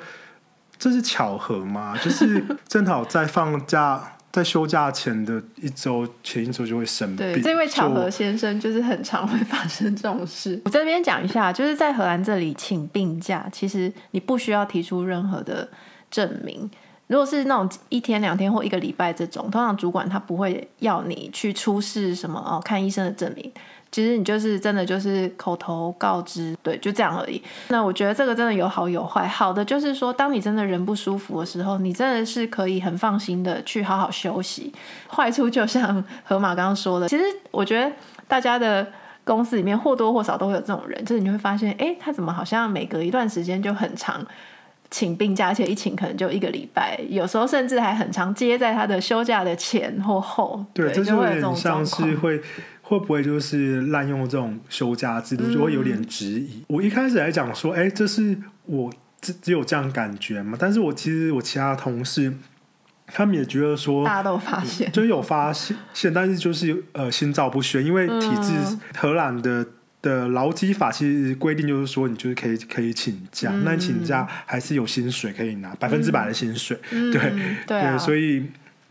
[0.83, 1.97] 这是巧合吗？
[2.03, 7.18] 就是正好在放假、在休假前的一周，前一周就会生病。
[7.18, 10.61] 对，这位巧合先生就是很常会发生这种事。
[10.66, 15.68] 我这边讲一下，就是在荷兰这里请病假，其实你不需要提出任何的
[16.11, 16.68] 证明。
[17.12, 23.53] 如果是那种一天、两天或一个礼拜这种，通常主管他不会要你去出示什么哦，看医生的证明。
[23.90, 27.42] 其实你就是真的就是口头告知，对，就这样而已。
[27.68, 29.29] 那我觉得这个真的有好有坏。
[29.29, 34.72] 好的就是说，当你真的人不舒服的时候，你真的是可以很放心的去好好休息。
[35.11, 37.92] 坏处就像河马刚刚说的，其实我觉得
[38.27, 38.90] 大家的
[39.25, 44.27] 公司里面或多或少都会有这种人，就是你会发现，哎，他怎么好像每隔一段时间就很长
[44.92, 50.64] 请病假，而且一请可能就一个礼拜，有时候甚至还很长接在他的休假的前或后。
[50.72, 52.40] 对，对，这就会有点像是会。
[52.85, 56.59] 会不会就是滥用这种休假制度，就会有点质疑。
[56.59, 60.59] 嗯、我一开始来讲说，哎，这是我只只有这样感觉嘛？
[60.61, 62.35] 但是我其实我其他同事，
[63.07, 69.66] 他们也觉得说，大家都发现，就有发现，现但是就是呃心照不宣，因为体制、嗯、荷兰的
[70.03, 78.49] 的劳基法其实规定就是说，你就是可以可以请假，嗯、那你请假还是有薪水可以拿，百分之百的薪水，嗯、对、嗯、对、啊、所以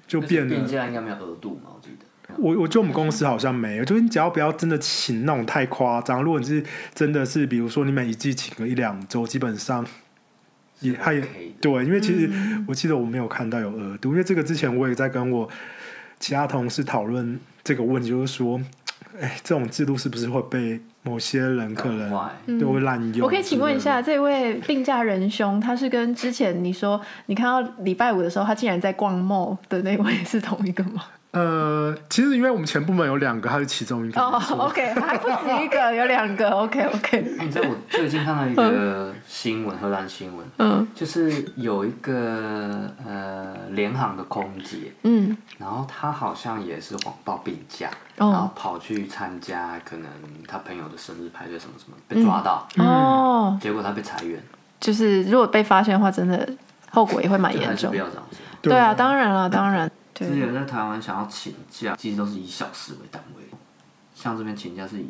[0.07, 0.55] 就变了。
[0.55, 1.71] 病假应该没有额度嘛？
[1.75, 2.05] 我记得。
[2.37, 6.23] 我我觉得我们公司好像没有，就是你只要不要真的请那种太夸张。
[6.23, 6.63] 如果你是
[6.95, 9.85] 真的是，比如说你每一季请个一两周，基本上
[10.79, 11.21] 也还也
[11.59, 12.31] 对，因为其实
[12.69, 15.49] 我记得我没有看到有额度，因为这个之前我也在跟我
[16.21, 18.61] 其他同事讨论这个问题，就是说，
[19.19, 23.25] 哎，这种制度是不是会被某些人可能都会滥用？
[23.25, 31.03] 我可以请问一下，这位病假仁兄，他是跟之前你说你看到礼拜五的时候，他竟然在逛 mall 的那位是同一个吗？
[31.31, 34.21] 呃，其实因为我们前部门有两个，他是其中一个。
[34.21, 37.25] 哦、oh,，OK，还不止一个，有两个， OK，OK。
[37.39, 50.07] 你知道我最近看到一个新闻，荷兰新闻，嗯，就是有一个呃联航的空姐，嗯，然后她好像也是谎报病假，然后跑去参加可能
[50.45, 54.37] 她朋友的生日派对什么什么，被抓到，哦、嗯，结果她被裁员。
[54.81, 56.45] 就是如果被发现的话，真的
[56.89, 57.89] 后果也会蛮严重。
[57.91, 58.37] 不要这样子。
[58.61, 59.89] 对啊，当然了，当然。
[60.13, 63.43] 之前在台湾想要请假，其实都是以小时为单位。
[64.13, 65.05] 像这边请假是以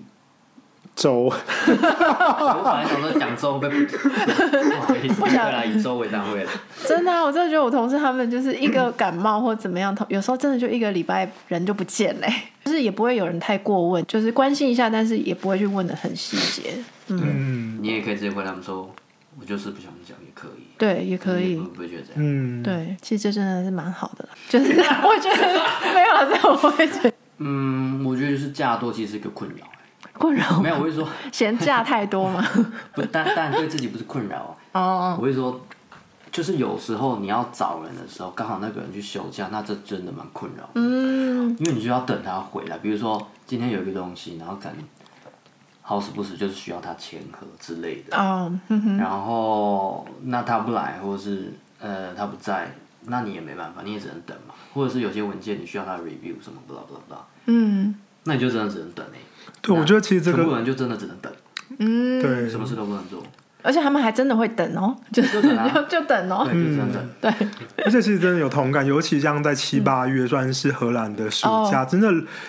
[0.96, 1.24] 周。
[1.24, 6.52] 我本来想说讲周被 不好意思，不想来以周为单位了。
[6.86, 12.32] 真的啊，我真的觉得我同事他们就是一个感冒或怎么样，有时候真的就一个礼拜人就不见嘞，
[12.64, 16.76] 就是也不会有人太过问，就是关心一下，但是也不会去问的很细节。
[17.08, 18.94] 嗯，嗯，你也可以直接回他们说。
[19.40, 20.18] 我就是不想讲。
[20.82, 21.56] 对，也可以。
[21.58, 22.16] 会不会觉得这样？
[22.18, 24.28] 嗯，对，其实这真的是蛮好的。
[24.50, 24.72] 就是
[25.06, 27.14] 我觉得没有这样，我会觉得。
[27.38, 29.58] 嗯，我觉得就是假多，其实是一个困扰。
[30.14, 30.60] 困扰？
[30.60, 32.44] 没有，我会说 嫌假太多吗？
[32.96, 35.16] 不，但但对自己不是困扰哦。
[35.20, 35.62] 我会说，
[36.32, 40.68] 就是有时候你要找人的时候，刚好那个人去休假，那这真的蛮困扰。
[40.74, 41.56] 嗯。
[41.60, 44.78] 因为你就要等他回来，比如说今天有一个东西，然后可能。
[45.92, 48.50] 好死不死就是需要他签合之类的，oh,
[48.98, 51.52] 然后那他不来，或者是
[51.82, 52.74] 呃他不在，
[53.08, 54.56] 那你也没办法，你也只能等嘛。
[54.74, 59.20] 或者是有些文件你需要他 review 什么不知道不知道，嗯，那你就真的只能等哎。
[59.62, 61.30] 对，我觉得其实这个全部人就真的只能等，
[61.80, 63.22] 嗯，对，什么事都不能做。
[63.62, 67.10] 而且他们还真的会等哦，就等、啊、 就等哦，对，就等等。
[67.22, 67.48] 对，
[67.86, 72.08] 而且其实真的有同感，尤其像在七八月，算是荷兰的暑假，嗯、真的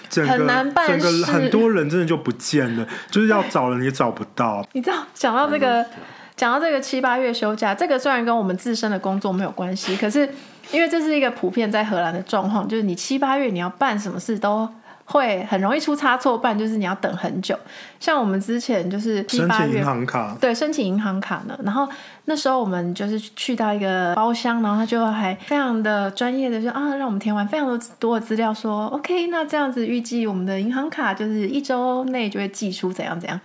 [0.09, 4.67] 整个整个很多人真的就不见了，就是要找人也找不到。
[4.73, 5.85] 你知道，讲到这个，
[6.37, 10.29] 讲到这个七八月休假，这个虽然跟我们自身的工作没有关系，可是
[10.71, 14.69] 因为这是一个普遍在荷兰的状况，就是你七八月你要办什么事都
[15.13, 17.55] 会很容易出差错，不然就是你要等很久。
[18.01, 21.57] 像我们之前就是申请银行卡，对，申请银行卡呢。
[21.63, 21.87] 然后
[22.25, 33.39] 那时候我们就是去到一个包厢，然后他就还非常的专业的说啊，让我们填完非常多多的资料说，说 OK，那这样子预计我们的银行卡就是一周内就会寄出，怎样怎样。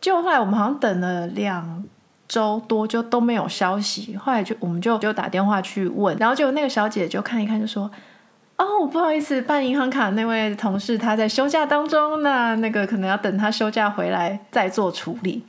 [0.00, 1.84] 就后来我们好像等了两
[2.28, 4.16] 周多，就都没有消息。
[4.16, 7.90] 后来就我们就就打电话去问，然后就那个小姐就看一看，就说。
[8.56, 15.42] 哦，不好意思，办银行卡那位同事他在休假当中，那那个可能要等他休假回来再做处理。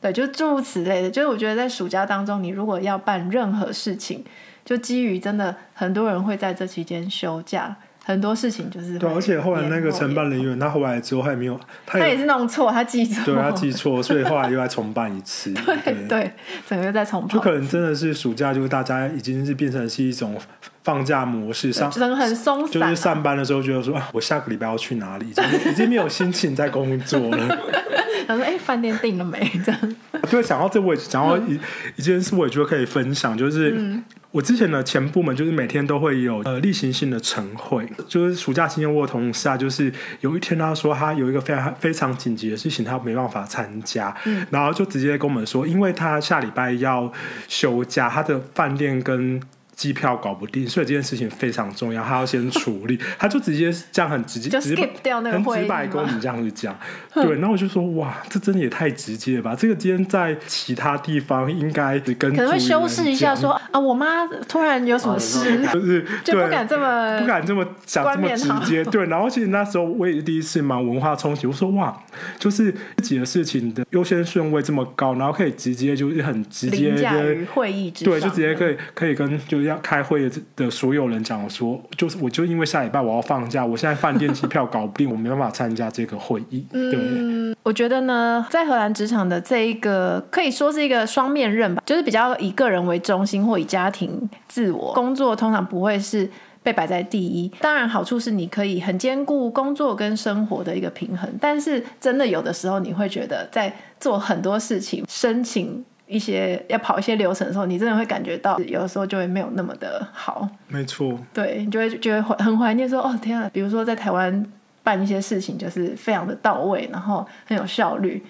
[0.00, 1.10] 对，就诸如此类的。
[1.10, 4.24] 就是我觉得在暑假当中，你如果要办任何事情，
[4.64, 9.10] 就基于真的很多人会在这期间休假，很多事情就是对。
[9.10, 15.52] 而且后来那个承办人员，他后来之后还没有，他也，他也是弄错，他记错，对，他记错，所以后来又来重办一次。
[15.66, 16.32] 对对，对，
[16.68, 17.30] 整个又再重办。
[17.30, 20.36] 就可能真的是暑假，就是大家已经是变成是一种。
[20.84, 27.58] 放假模式上，人很松散，就是上班的时候觉得说啊，我下个礼拜要去哪里，已经已经没有心情在工作了。
[28.28, 29.96] 他说：“哎、欸，饭店订了没？”这样。
[30.26, 31.58] 对，想到这，我也想到一
[31.96, 47.12] 一件事，我也觉得可以分享，就是、嗯、我之前的前部门，就是每天都会有呃例行性的晨会，就是暑假期间，我有同事啊，就是有一天他说他有一个非常非常紧急的事情，他没办法参加、嗯，然后就直接跟我们说，因为他下礼拜要
[47.48, 49.40] 休假，他的饭店跟。
[49.74, 52.98] 机票搞不定，所以这件事情非常重要，他要先处理。
[53.18, 56.76] 他就直接这样很直接，就 skip 掉那个会，很直白跟我们这样子讲。
[57.12, 59.54] 对，然后我就说哇，这真的也太直接了吧？
[59.54, 68.84] 这个今天在其他地方应该跟可能会修饰一下说，啊，我妈突然有什么事， 就是就不敢这么不敢这么讲这么直接。
[68.84, 71.48] 对，然后其实那时候我也是第一次嘛，文化冲击。
[71.48, 72.00] 我说哇，
[72.38, 79.63] 就是自己的事情的优先顺位这么高，然后可以直接就是很直接的会议之对，就直接可以可以跟就。
[79.64, 86.66] 要开会的所有人讲说，就是我就因为下礼拜我要放假，我现在饭店机票搞不定，我没办法参加这个会议。
[86.70, 96.28] 对，嗯，我觉得呢，在荷兰职场的这一个可以说是一个双面刃吧，就是比较以个人为中心或以家庭自我工作，通常不会是
[96.62, 97.50] 被摆在第一。
[97.60, 105.84] 当然，好处是你可以很兼顾工作跟生活的一个平衡，但是真的有的时候你会觉得在做很多事情，申请。
[106.06, 110.48] 一些要跑一些流程的时候，你真的会感觉到有的时候就会没有那么的好。
[110.68, 114.44] 没错，对，你就会觉得很怀念说，哦天啊，比如说在台湾
[114.82, 118.22] 办一些事情，就是非常的到位，然后很有效率。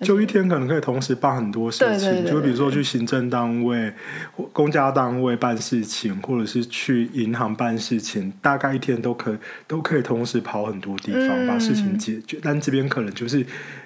[0.00, 3.92] 就一天可能可以同时办很多事情，就比如说去行政单位、
[4.50, 12.38] 公家单位办事情，或者是去银行办事情，大概一天都可以都可以同时跑很多地方，嗯、把事情解决。
[12.42, 13.44] 但这边可能就是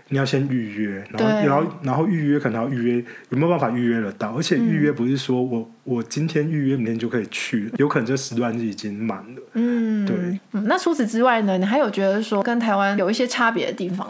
[0.08, 4.36] 你要先预约，然后然后然后预约可能要预约有没有办法预约得到？
[4.36, 9.42] 而且预约不是说我我今天预约明天就可以去，有可能这时段是已经满了。
[9.54, 10.16] 嗯，对
[10.52, 10.64] 嗯。
[10.66, 11.56] 那除此之外呢？
[11.56, 14.08] 你还有觉得说跟台湾有一些差别的地方？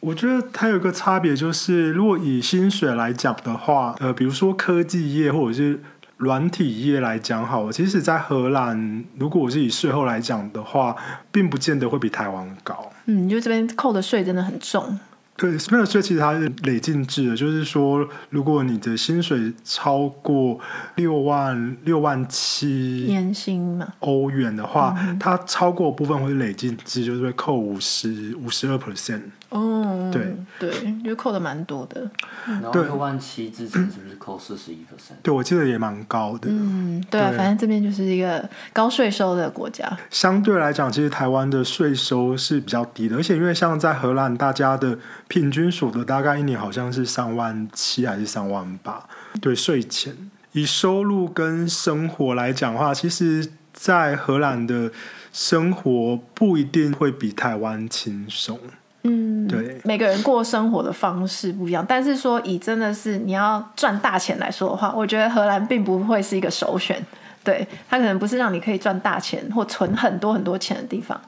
[0.00, 5.80] 我觉得它有一个差别，就是如果以薪水来讲的话，呃，比如说科技业或者是
[6.18, 10.94] 软体业来讲，好，其实，在荷兰，如果我是以税后来讲的话，
[11.32, 12.90] 并不见得会比台湾高。
[13.06, 14.98] 嗯，就这边扣的税真的很重。
[15.38, 20.58] 对，这边的税其实它是累进制的，就是说，如果你的薪水超过
[20.96, 29.22] 六万六万七年薪嘛欧元的话，嗯、它超过部分会累进制，就是会扣五十五十二 percent。
[29.50, 32.10] 哦，对对，就扣的蛮多的。
[32.44, 35.14] 然后六万七之前是不是扣四十一 percent？
[35.22, 36.48] 对，我记得也蛮高的。
[36.50, 39.90] 嗯，对啊，反正这边就是一个高税收的国家。
[40.10, 49.08] 相对来讲，其实台湾的税收是比较低的，而且因为像在荷兰，大家的平均所得大概一年好像是三万七还是三万八，
[49.40, 50.14] 对，税前。
[50.52, 54.90] 以收入跟生活来讲的话，其实，在荷兰的
[55.30, 58.58] 生活不一定会比台湾轻松。
[59.02, 67.00] 嗯，对，每个人过生活的方式不一样，但是说以真的是你要赚大钱来说的话，我觉得荷兰并不会是一个首选。
[67.44, 71.18] 对，它可能不是让你可以赚大钱或存很多很多钱的地方，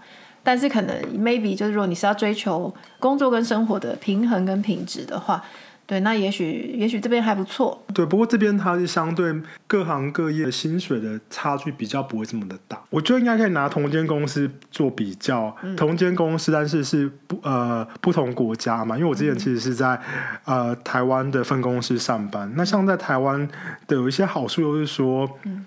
[0.43, 5.43] 但是可能 maybe 就是如果你是要追求工作跟生活的平衡跟品质的话。
[5.91, 7.85] 对，那也许也许这边还不错。
[7.93, 9.35] 对，不过这边它是相对
[9.67, 12.81] 各行各业的薪水的差距比较不会这么的大。
[12.91, 18.97] 我觉得应该可以拿同间公司做比较，嗯、同间公司但是是不呃不同国家嘛。
[18.97, 20.01] 因为我之前其实是在、
[20.45, 22.53] 嗯、呃台湾的分公司上班。
[22.55, 23.49] 那像在台湾
[23.89, 25.29] 的有一些好处，就是说。
[25.43, 25.65] 嗯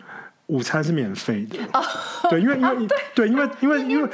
[0.47, 1.85] 午餐是免费的，oh,
[2.29, 4.07] 对，因为因为、oh, 对，因为因为因为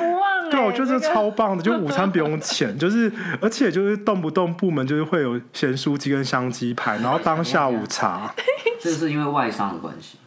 [0.52, 3.12] 对，我觉得超棒的，就午餐不用 钱，就是
[3.42, 8.32] 而且就是动不动部门就是会有咸酥鸡跟香鸡排，然后当下午茶，
[8.80, 10.20] 这是因为外商的关系，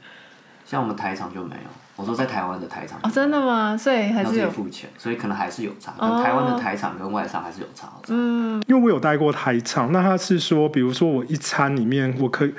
[0.65, 1.71] 像我们台厂就没有。
[1.95, 3.77] 我说在台湾的台厂哦，真的吗？
[3.77, 5.93] 所以还是有付钱，所以可能还是有差。
[6.01, 7.87] 跟台湾的台厂跟外商还是有差。
[8.09, 12.53] 嗯，因为我有待过台厂，那他是说，比如说我一餐里面我可以。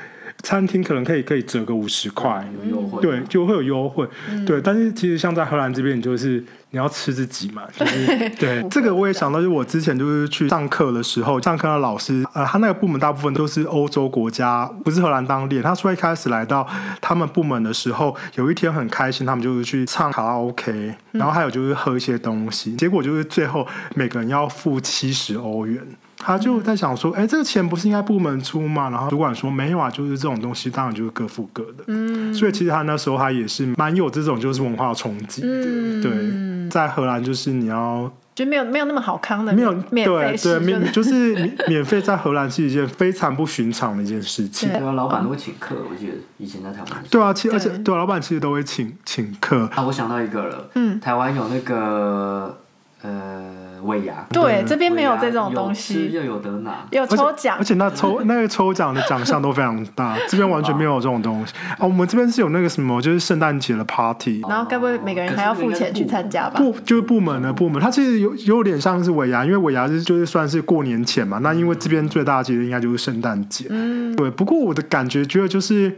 [0.44, 4.62] 餐厅可能可以可以折个五十块，有优惠，对，就会有优惠，嗯、对。
[4.62, 8.62] 但是其实像在荷兰这边，你就是你要吃自己嘛， 就是对。
[8.70, 15.62] 这个我也想到，就是我之前就是去上课的时候，上课的老师，呃，他那个部门大部分都是欧洲国家，不是荷兰当地。
[15.62, 16.68] 他说一开始来到
[17.00, 23.66] 他们部门的时候，有一天很开心，他们就是去唱卡拉 OK，然后还有就是喝一些东西，结果就是最后
[23.96, 25.82] 每个人要付七十欧元。
[26.26, 28.90] 他就在想说，哎，这个钱不是应该部门出吗？
[28.90, 31.84] 然后主管说没有啊，就是这种东西，当然就是各付各的。
[31.88, 35.48] 嗯，所以其实他那时候他也是蛮有这种就是文化冲击的。
[35.50, 41.36] 嗯、对，在荷兰就是你要就没有没有那么好康的，没有免费对对免就是
[41.68, 44.70] 免费在荷兰是一件非常不寻常的一件事情。
[44.70, 47.04] 对啊，老板都会请客，我记得以前在台湾。
[47.12, 49.70] 对啊，其而且对老板其实都会请请客。
[49.76, 52.58] 啊，我想到一个了，嗯，台湾有那个
[53.02, 53.63] 呃。
[53.84, 61.54] 尾牙，对，这边没有这种东西，又有得拿，有抽奖，而且那抽那个抽奖的奖项都非常大， 这边完全没有这种东西。
[61.80, 66.60] 哦，我们这边是有那个什么，就是圣诞节的 party，然后该不会每个人还要付钱去参加吧？
[66.60, 71.40] 不，就是部门的部门，它其实有有点像是尾牙，因为尾牙是就是算是过年前嘛。
[71.40, 74.30] 那因为这边最大的节日应该就是圣诞节，嗯，对。
[74.32, 75.94] 不过我的感觉觉得就是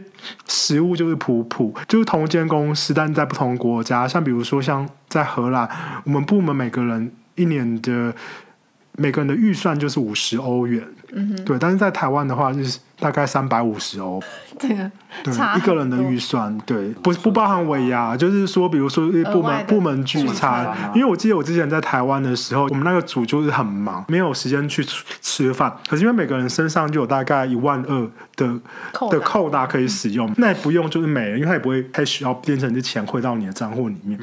[0.46, 5.68] 食物就是普普，就是同一间公司，但在不同国家，像比如说像在荷兰，
[6.04, 7.12] 我们部门每个人。
[7.36, 8.14] 一年的
[8.96, 12.78] 每个人的预算就是五十欧元，嗯哼，对，但是在台湾的话就是。
[12.98, 14.18] 大概三百五十欧，
[14.58, 14.90] 这个
[15.22, 24.82] 对一个人的预算，对，不不包含尾牙，就是说，比如说部门部门聚餐，因为我记得我之前在台湾的时候，我们那个组就是很忙，没有时间去
[25.20, 28.58] 吃饭，可是因为每个人身上就有大概一万二的
[29.10, 29.66] 的扣打。
[29.66, 34.18] 可以使用，那也不用就是没了，因为他也不会太需要变成这钱汇到你的账户里面。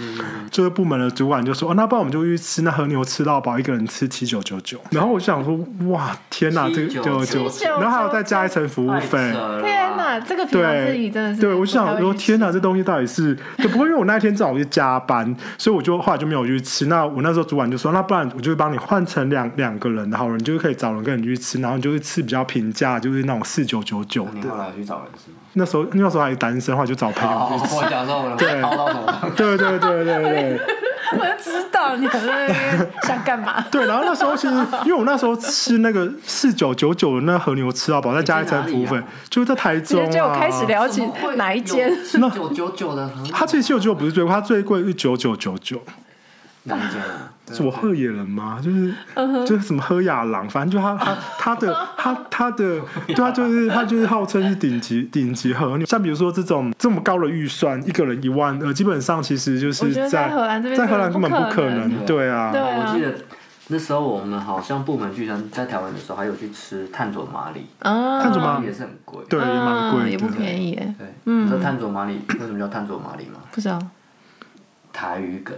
[0.50, 5.56] 这个部门的主管就说：“哦，那不然我们就去吃那和牛吃到饱，一个人吃七九九九。”然后我就想说
[5.92, 16.88] ：“哇，天哪，这个九九九，然后还要再加一层。”服务费，天哪，这个平常自己真的是，对，我就想说，天哪，这东西到底是， 就不过因为我那一天正好去加班，所以我就后来就没有去吃。
[16.88, 24.32] 那我那时候主管就说，那不然我就帮你换成两两个人的好人，就是可以找人跟你去吃，然后你就是吃比较平价，就是那种四九九九的。
[24.36, 25.38] 你后来去找人吃吗？
[25.54, 27.76] 那时候那时候还单身，后来就找朋友去吃。
[27.76, 28.62] 我讲说我对，
[29.36, 30.62] 对对对对对。
[31.18, 33.64] 我就知道你很在那边想干嘛。
[33.72, 34.54] 对，然后那时候其实，
[34.86, 40.12] 因为我那时候吃那个四九九九的那和牛吃到饱，再加一层服务费，就是在台中啊。
[40.12, 41.94] 就开始了解哪一间？
[42.04, 45.82] 四九九九的，它其实四九九九不是最贵，它最贵是九九九九。
[46.64, 47.02] 哪一间？
[47.52, 48.58] 是我鹤野人吗？
[48.64, 48.94] 就是
[49.46, 55.86] 就是什么喝雅郎，反正就他他他的 他他的，对他就是他就是号称是顶级顶级和牛。
[55.86, 62.06] 像比如说这种这么高的预算，一个人一万二，基本上其实就是在在荷兰这边，在荷兰根本不可能。
[62.06, 63.14] 对啊，我记得
[63.68, 70.76] 那时候我们好像部门聚餐在台湾的时候，还有去吃炭佐麻里啊，炭佐麻里也是很贵，对，也蛮贵，也不便宜。
[70.98, 73.42] 对，你知道炭佐麻里为什么叫炭佐麻里吗？
[73.52, 73.78] 不知道，
[74.94, 75.54] 台语梗。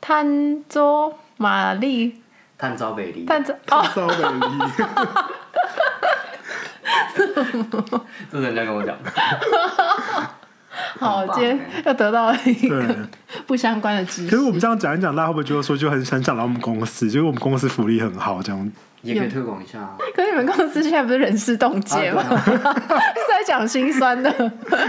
[0.00, 2.20] 炭州玛丽，
[2.56, 4.58] 炭州北里，炭州北里，
[8.30, 9.10] 这是人家跟我讲的。
[10.98, 12.96] 好，今天又得到了一个
[13.46, 14.30] 不相关的知识。
[14.30, 17.06] 可是我们这样讲一讲，大家会不会觉得说就很想讲到我们公司？
[17.10, 18.72] 就是我们公司福利很好，这样
[19.02, 19.90] 也可以推广一下。
[20.14, 22.22] 可是你们公司现在不是人事冻结吗？
[22.44, 22.58] 是
[23.28, 24.32] 在讲心酸的。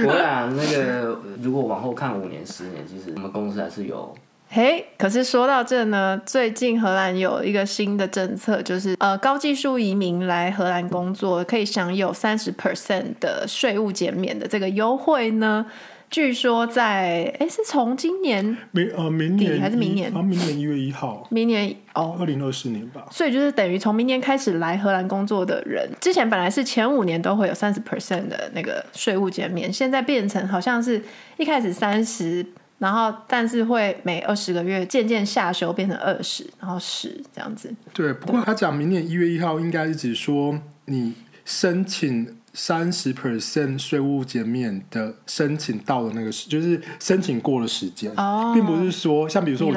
[0.05, 4.13] 我俩那个，如果往后看五年、十年，其实我们公司还是有。
[4.53, 15.65] 嘿，可是说到这呢，最近荷兰有一个新的政策，就是呃，高技术移民来荷兰工作可以享有三十 percent 的税务减免的这个优惠呢。
[16.09, 20.11] 据说在哎，是从今年明呃明年还是明年？
[20.13, 23.05] 啊，明年一月一号，明年哦，二零二四年吧。
[23.09, 31.01] 所以就是等于从明年开始来荷兰工作的人，之前本来是前五年都会有三十 percent 的那个税务减免，现在变成好像是
[31.37, 32.45] 一开始三十。
[32.81, 37.71] 然后，但是会每二十个月渐渐下修，变成二十，然后十这样子。
[37.93, 41.13] 对，不过他讲明年一月一号，应该是指说你
[41.45, 42.40] 申请。
[42.53, 49.73] 三十 percent 税务减免的申请到的那个时，就是申请过的时间，oh, 并不是说像比如说我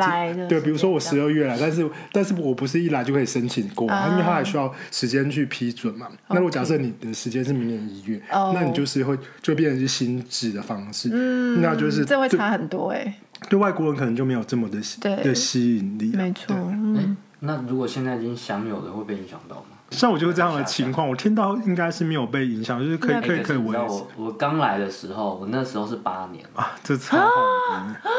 [0.48, 6.08] 对，比如说我十二月来，但是但是我不是一来就可以申请过，uh, 因为它还需要时间去批准嘛。
[6.28, 8.52] 那如果假设你的时间是明年一月，oh.
[8.54, 13.14] 那你就是会就变成是新制的方式，嗯，那就是这会差很多哎、欸，
[13.48, 14.80] 对外国人可能就没有这么的
[15.22, 16.56] 的吸引力，没错。
[16.56, 19.73] 嗯，那如果现在已经享有的会被影响到吗？
[19.94, 23.56] 像我就是这样的情况，我听到应该是没有被影响，就是可以可以可以。
[23.56, 27.26] 我我刚来的时候，我那时候是八年啊，这超好
[27.70, 28.10] 的，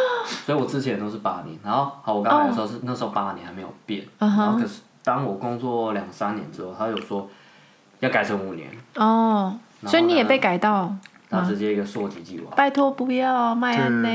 [0.45, 1.57] 所以我之前都是八年。
[1.63, 7.29] 然后好，我刚来的时候是那时候八年还没有变，然后可是当我工作两三年之后，他有说
[7.99, 10.95] 要改成五年哦，所以你也被改到。
[11.29, 14.07] 他直接一个溯及既往，拜托不要卖安呢，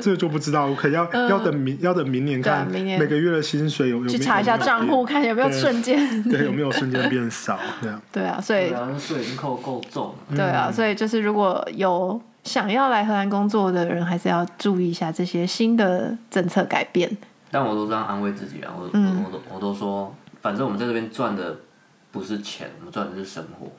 [0.00, 17.16] 这个就不知道，我可能要 要等明要等明年看，每个月的薪水有有去查一下账户，看有没有瞬间对有没有 瞬间变少，对啊，对啊，所以税已经扣够重，对啊，所以就是如果有想要来荷兰工作的人，还是要注意一下这些新的政策改变。
[17.50, 21.56] 但我都这样安慰自己啊，我我都我都说，反正我们在这边赚的
[22.10, 23.70] 不是钱，我们赚的是生活。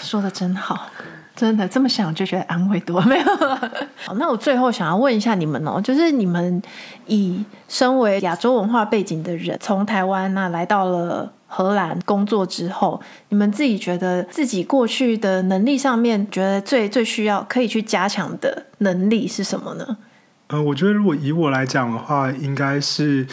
[0.00, 0.90] 说的真好，
[1.34, 3.24] 真的这么想就觉得安慰多 没有？
[4.04, 6.62] 好，那我最后想要问一下你们哦，就是你们
[7.06, 13.00] 以身为亚洲文化背景的人，从台湾那来到了荷兰工作之后，
[13.30, 19.96] 你们自己觉得自己过去的能力上面，觉得最最需要可以去加强的能力是什么呢？
[20.48, 23.26] 呃，我觉得如果以我来讲的话，应该是。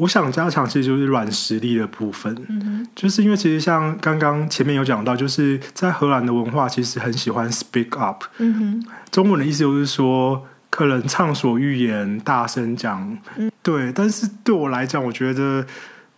[0.00, 2.86] 我想加强，其实就是软实力的部分，嗯、哼。
[2.96, 8.86] 就是因为其实像刚刚前面有讲到，就是在荷兰的文化其实很喜欢 speak up，嗯、哼。
[9.10, 13.92] 中文的意思就是说可能畅所欲言、大声讲，嗯、对。
[13.92, 15.66] 但是对我来讲，我觉得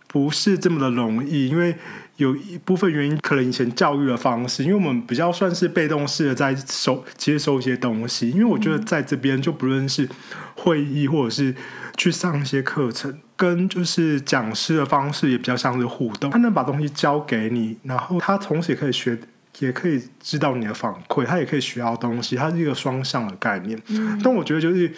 [0.07, 1.75] 不是这么的容易，因为
[2.15, 10.07] 有一部分原因，可能以前教育的方式，因为我们比较算是被动式的在收接收一些东西，因为我觉得在这边就不论是
[10.55, 11.53] 会议或者是
[11.97, 13.19] 去上一些课程。
[13.35, 19.17] 跟就是讲师的方式也比较像是互动，他能把东西教给你，然后他同时也可以学，
[19.59, 23.77] 也可以知道你的反馈，他也可以学到东西，它是一个双向的概念。
[23.87, 24.89] 嗯、但我觉得就是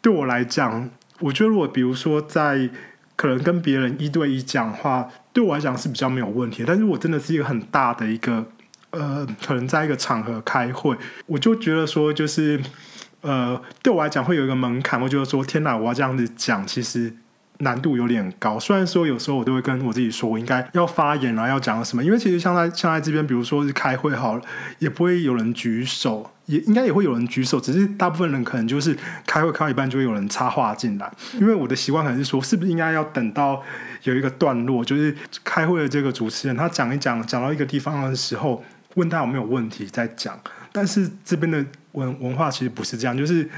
[0.00, 2.70] 对我来讲，我觉得如果比如说在
[3.16, 6.62] 可能跟别人一对一讲话，对我来讲是比较没有问题。
[6.64, 8.46] 但是我真的是一个很大的一个
[8.90, 12.60] 呃，可能在一个场合开会，我就觉得说就是
[13.22, 17.16] 呃，对我来讲会有一个门槛，我觉得说天哪，我要这样子讲，其实。
[17.58, 22.02] 难度有点高，虽然说有时候我都会跟我自己说，我应该要发言啊，要讲什么？
[22.02, 24.42] 因为其实像在像在这边，比如说是开会好了，
[24.80, 28.96] 也不会有人举手，也应该也会有人举手，只是大部分人可能就是
[29.28, 31.08] 开会开到一半就会有人插话进来。
[31.34, 33.62] 因为我的习惯可能是说，是不是应该要等到
[34.02, 35.14] 有一个段落，就是
[35.44, 38.64] 开会的这个主持人他讲一讲，讲到一个地方的时候，
[38.94, 40.36] 问他有没有问题再讲。
[40.72, 43.48] 但是这边的文文化其实不是这样，就是。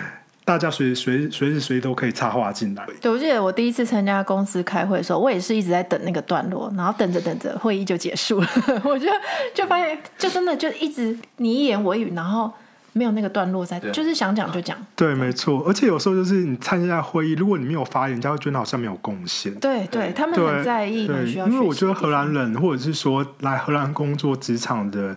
[0.47, 2.87] 大家随随随时随地都可以插话进来。
[3.01, 8.49] 对，我记得我第一次参加公司开会的时候，我也是一直在等那个段落，然后等着等着，会议就结束了。
[8.85, 9.07] 我就
[9.55, 12.53] 就发现，就真的就一直你一言我一语，然后
[12.93, 14.77] 没有那个段落在，就是想讲就讲。
[14.95, 15.65] 对，没错。
[15.67, 19.55] 而且有时候就是你参加会议，如果你没有发言，人家会觉得好像没有贡献。
[19.55, 25.17] 对对，他们很在意，对，因为我觉得荷兰人或者是说来荷兰工作职场的，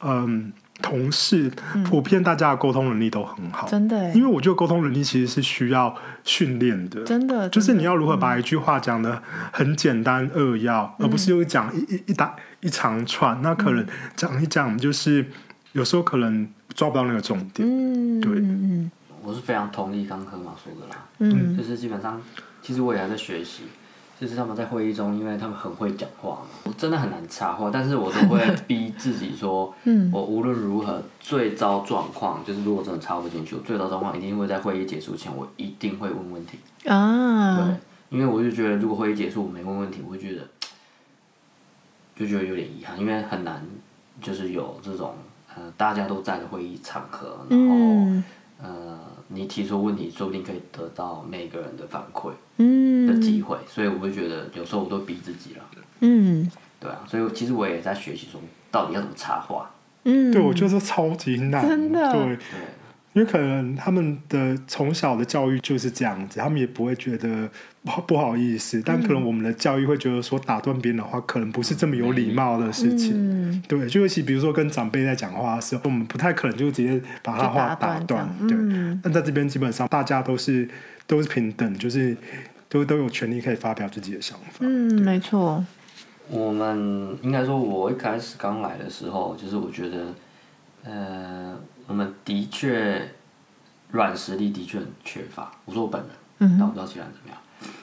[0.00, 0.50] 嗯。
[0.82, 1.50] 同事
[1.84, 4.12] 普遍大家的沟通能力都很好，真的。
[4.12, 7.48] 因为我觉得沟通能力其实是需要训练的，真的。
[7.48, 9.22] 就是你要如何把一句话讲的
[9.52, 13.40] 很简单扼要，而不是又讲一一一大一长串。
[13.40, 15.24] 那可能讲一讲，就是
[15.72, 17.66] 有时候可能抓不到那个重点。
[17.66, 18.90] 嗯，对。
[19.24, 21.06] 我是非常同意刚刚河马说的啦。
[21.20, 22.20] 嗯，就是基本上，
[22.60, 23.62] 其实我也还在学习。
[24.22, 29.74] 就是他们在会议中，因为他们很会讲话，我真的很难插话，但是我都会逼自己说，
[30.14, 36.56] 我无论如何最糟状况，就是如果真的插不进去，我最糟状况一定会在会议结束前，我一定会问问题
[36.88, 37.56] 啊。
[37.56, 40.46] 对，因为我就觉得，如果会议结束我没问问题，我会觉得
[42.14, 43.60] 就觉得有点遗憾，因为很难
[44.20, 45.16] 就是有这种
[45.56, 48.22] 呃大家都在的会议场合，然后。
[49.34, 52.30] 你提出问题，说不定可以得到每个人的反馈
[53.06, 55.64] 的机会，嗯、所以我会觉得有时候我都逼自己了。
[56.00, 59.70] 嗯，对啊，所以其实我也在学习说，到底要怎么插话。
[60.04, 62.12] 嗯，对，我觉得超级难，真的。
[62.12, 62.38] 对。
[63.14, 67.48] 对因为可能他们的从小的教育就是这样子，他们也不会觉得
[67.84, 73.12] 不不好意思，但可能我们的教育会觉得说打断别人的话，可能不是这么有礼貌的事情。
[73.14, 78.26] 嗯、对，就尤其比如说跟长辈在讲话的时候，我们不太可能就直接把他话打断。
[78.48, 78.56] 对，
[79.02, 80.66] 但在这边基本上大家都是
[81.06, 82.16] 都是平等，就是
[82.70, 84.60] 都都有权利可以发表自己的想法。
[84.60, 85.62] 嗯，没错。
[86.30, 90.14] 我们应该说，我一开始刚来的时候，就是我觉得，
[90.84, 91.60] 呃。
[91.86, 93.10] 我们的确
[93.90, 95.50] 软实力的确很缺乏。
[95.64, 97.38] 我说我本人，嗯、但我不知道其他人怎么样。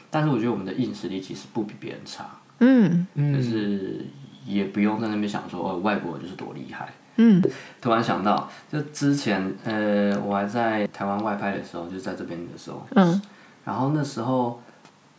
[0.10, 2.26] 但是我觉得我们的硬实力其实不比别人差。
[2.60, 4.06] 嗯，就是
[4.46, 6.92] 也不用在那边想说哦，外国人就是多厉害。
[7.22, 7.42] 嗯，
[7.82, 13.22] 突然想到，就之前呃，我还在台湾外拍的时候，就在这边的时候，嗯，
[13.64, 14.62] 然后那时候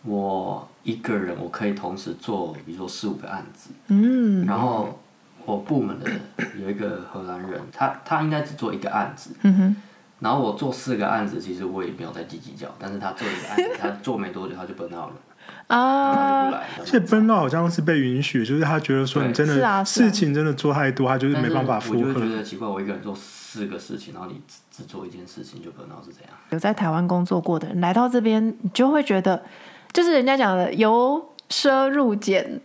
[0.02, 4.99] 我一个人我可以同时做，比如说四五个案子，嗯，然后
[5.44, 6.10] 我部门的
[6.60, 9.76] 有一个荷兰人，他他应该只做一个案子，嗯哼，
[10.20, 15.14] 然后我做四个案子，其实我也没有在计计较，但是他做一个案子，他做没多久他就 burn out 了。
[15.66, 22.00] 啊，而且 burnout 好像是被允许，就是他觉得说你真的事情真的做太多，他就是没办法负荷。
[22.00, 26.32] 我就觉得奇怪，我一个人做四个事情，然后你只做一件事情就 burnout 是怎样。
[26.50, 29.42] 有在台湾工作过的人来到这边，你就会觉得，
[29.92, 32.60] 就是人家讲的由奢入俭，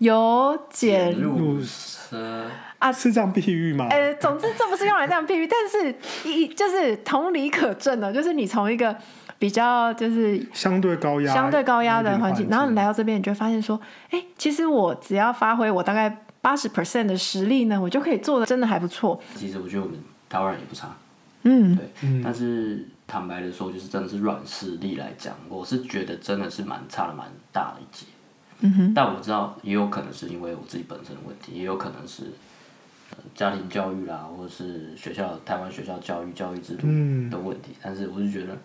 [0.00, 2.44] 由俭入奢
[2.78, 3.86] 啊，是这样比喻吗？
[3.88, 8.94] 呃、欸，总之这不是用来这样比喻，但是一就是同理可证的，就是你从一个。
[9.40, 13.80] 比较就是相对高压、相对高压的环境，然后你来到这边，你就会发现说，
[14.10, 19.18] 哎，其实我只要发挥我大概八十 percent 的实力呢，我就可以做的真的还不错。
[19.34, 19.98] 其实我觉得我们
[20.28, 20.94] 台湾人也不差，
[21.44, 28.04] 嗯，对，嗯、但是坦白的说，就是真的是软实力来讲，我是觉得真的是蛮差的，蛮大的一截。
[28.60, 32.24] 嗯哼，但我知道也有可能是因为我自己本身的问题，也有可能是、
[33.10, 36.86] 呃、家庭教育啦，或者是学校台湾学校教育教育制度
[37.30, 38.56] 的问题，嗯、但是我就觉得。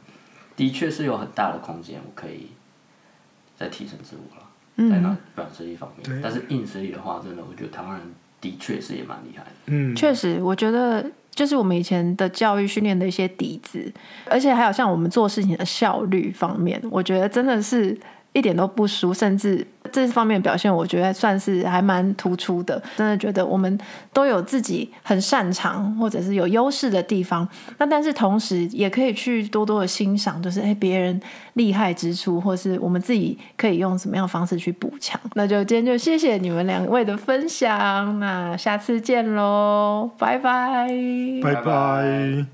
[0.57, 2.47] 的确是有很大的空间，我可以
[3.57, 4.43] 再提升自我了，
[4.77, 6.09] 嗯、在那软实力方面。
[6.09, 8.01] 对但是硬实力的话，真的，我觉得台湾人
[8.39, 9.49] 的确是也蛮厉害的。
[9.65, 13.91] 嗯，确实，我觉得就是我们以前的教育训练的一些底子，
[14.29, 17.99] 而且还有像我们做事情的效率方面，我觉得真的是。
[18.31, 19.65] 一点都不输，甚至
[19.95, 22.81] 这方面表现，我觉得算是还蛮突出的。
[22.97, 23.79] 真的觉得我们
[24.11, 31.17] 都有自己很擅长或者是有优势的地方，那但是同时也可以去多多的欣赏，就是哎别人
[31.53, 35.17] 厉害之处，或是我们自己可以用什么样的方式去补强。
[35.35, 40.89] 那就今天就谢谢你们两位的分享，那下次见喽，拜拜，
[41.41, 42.45] 拜拜。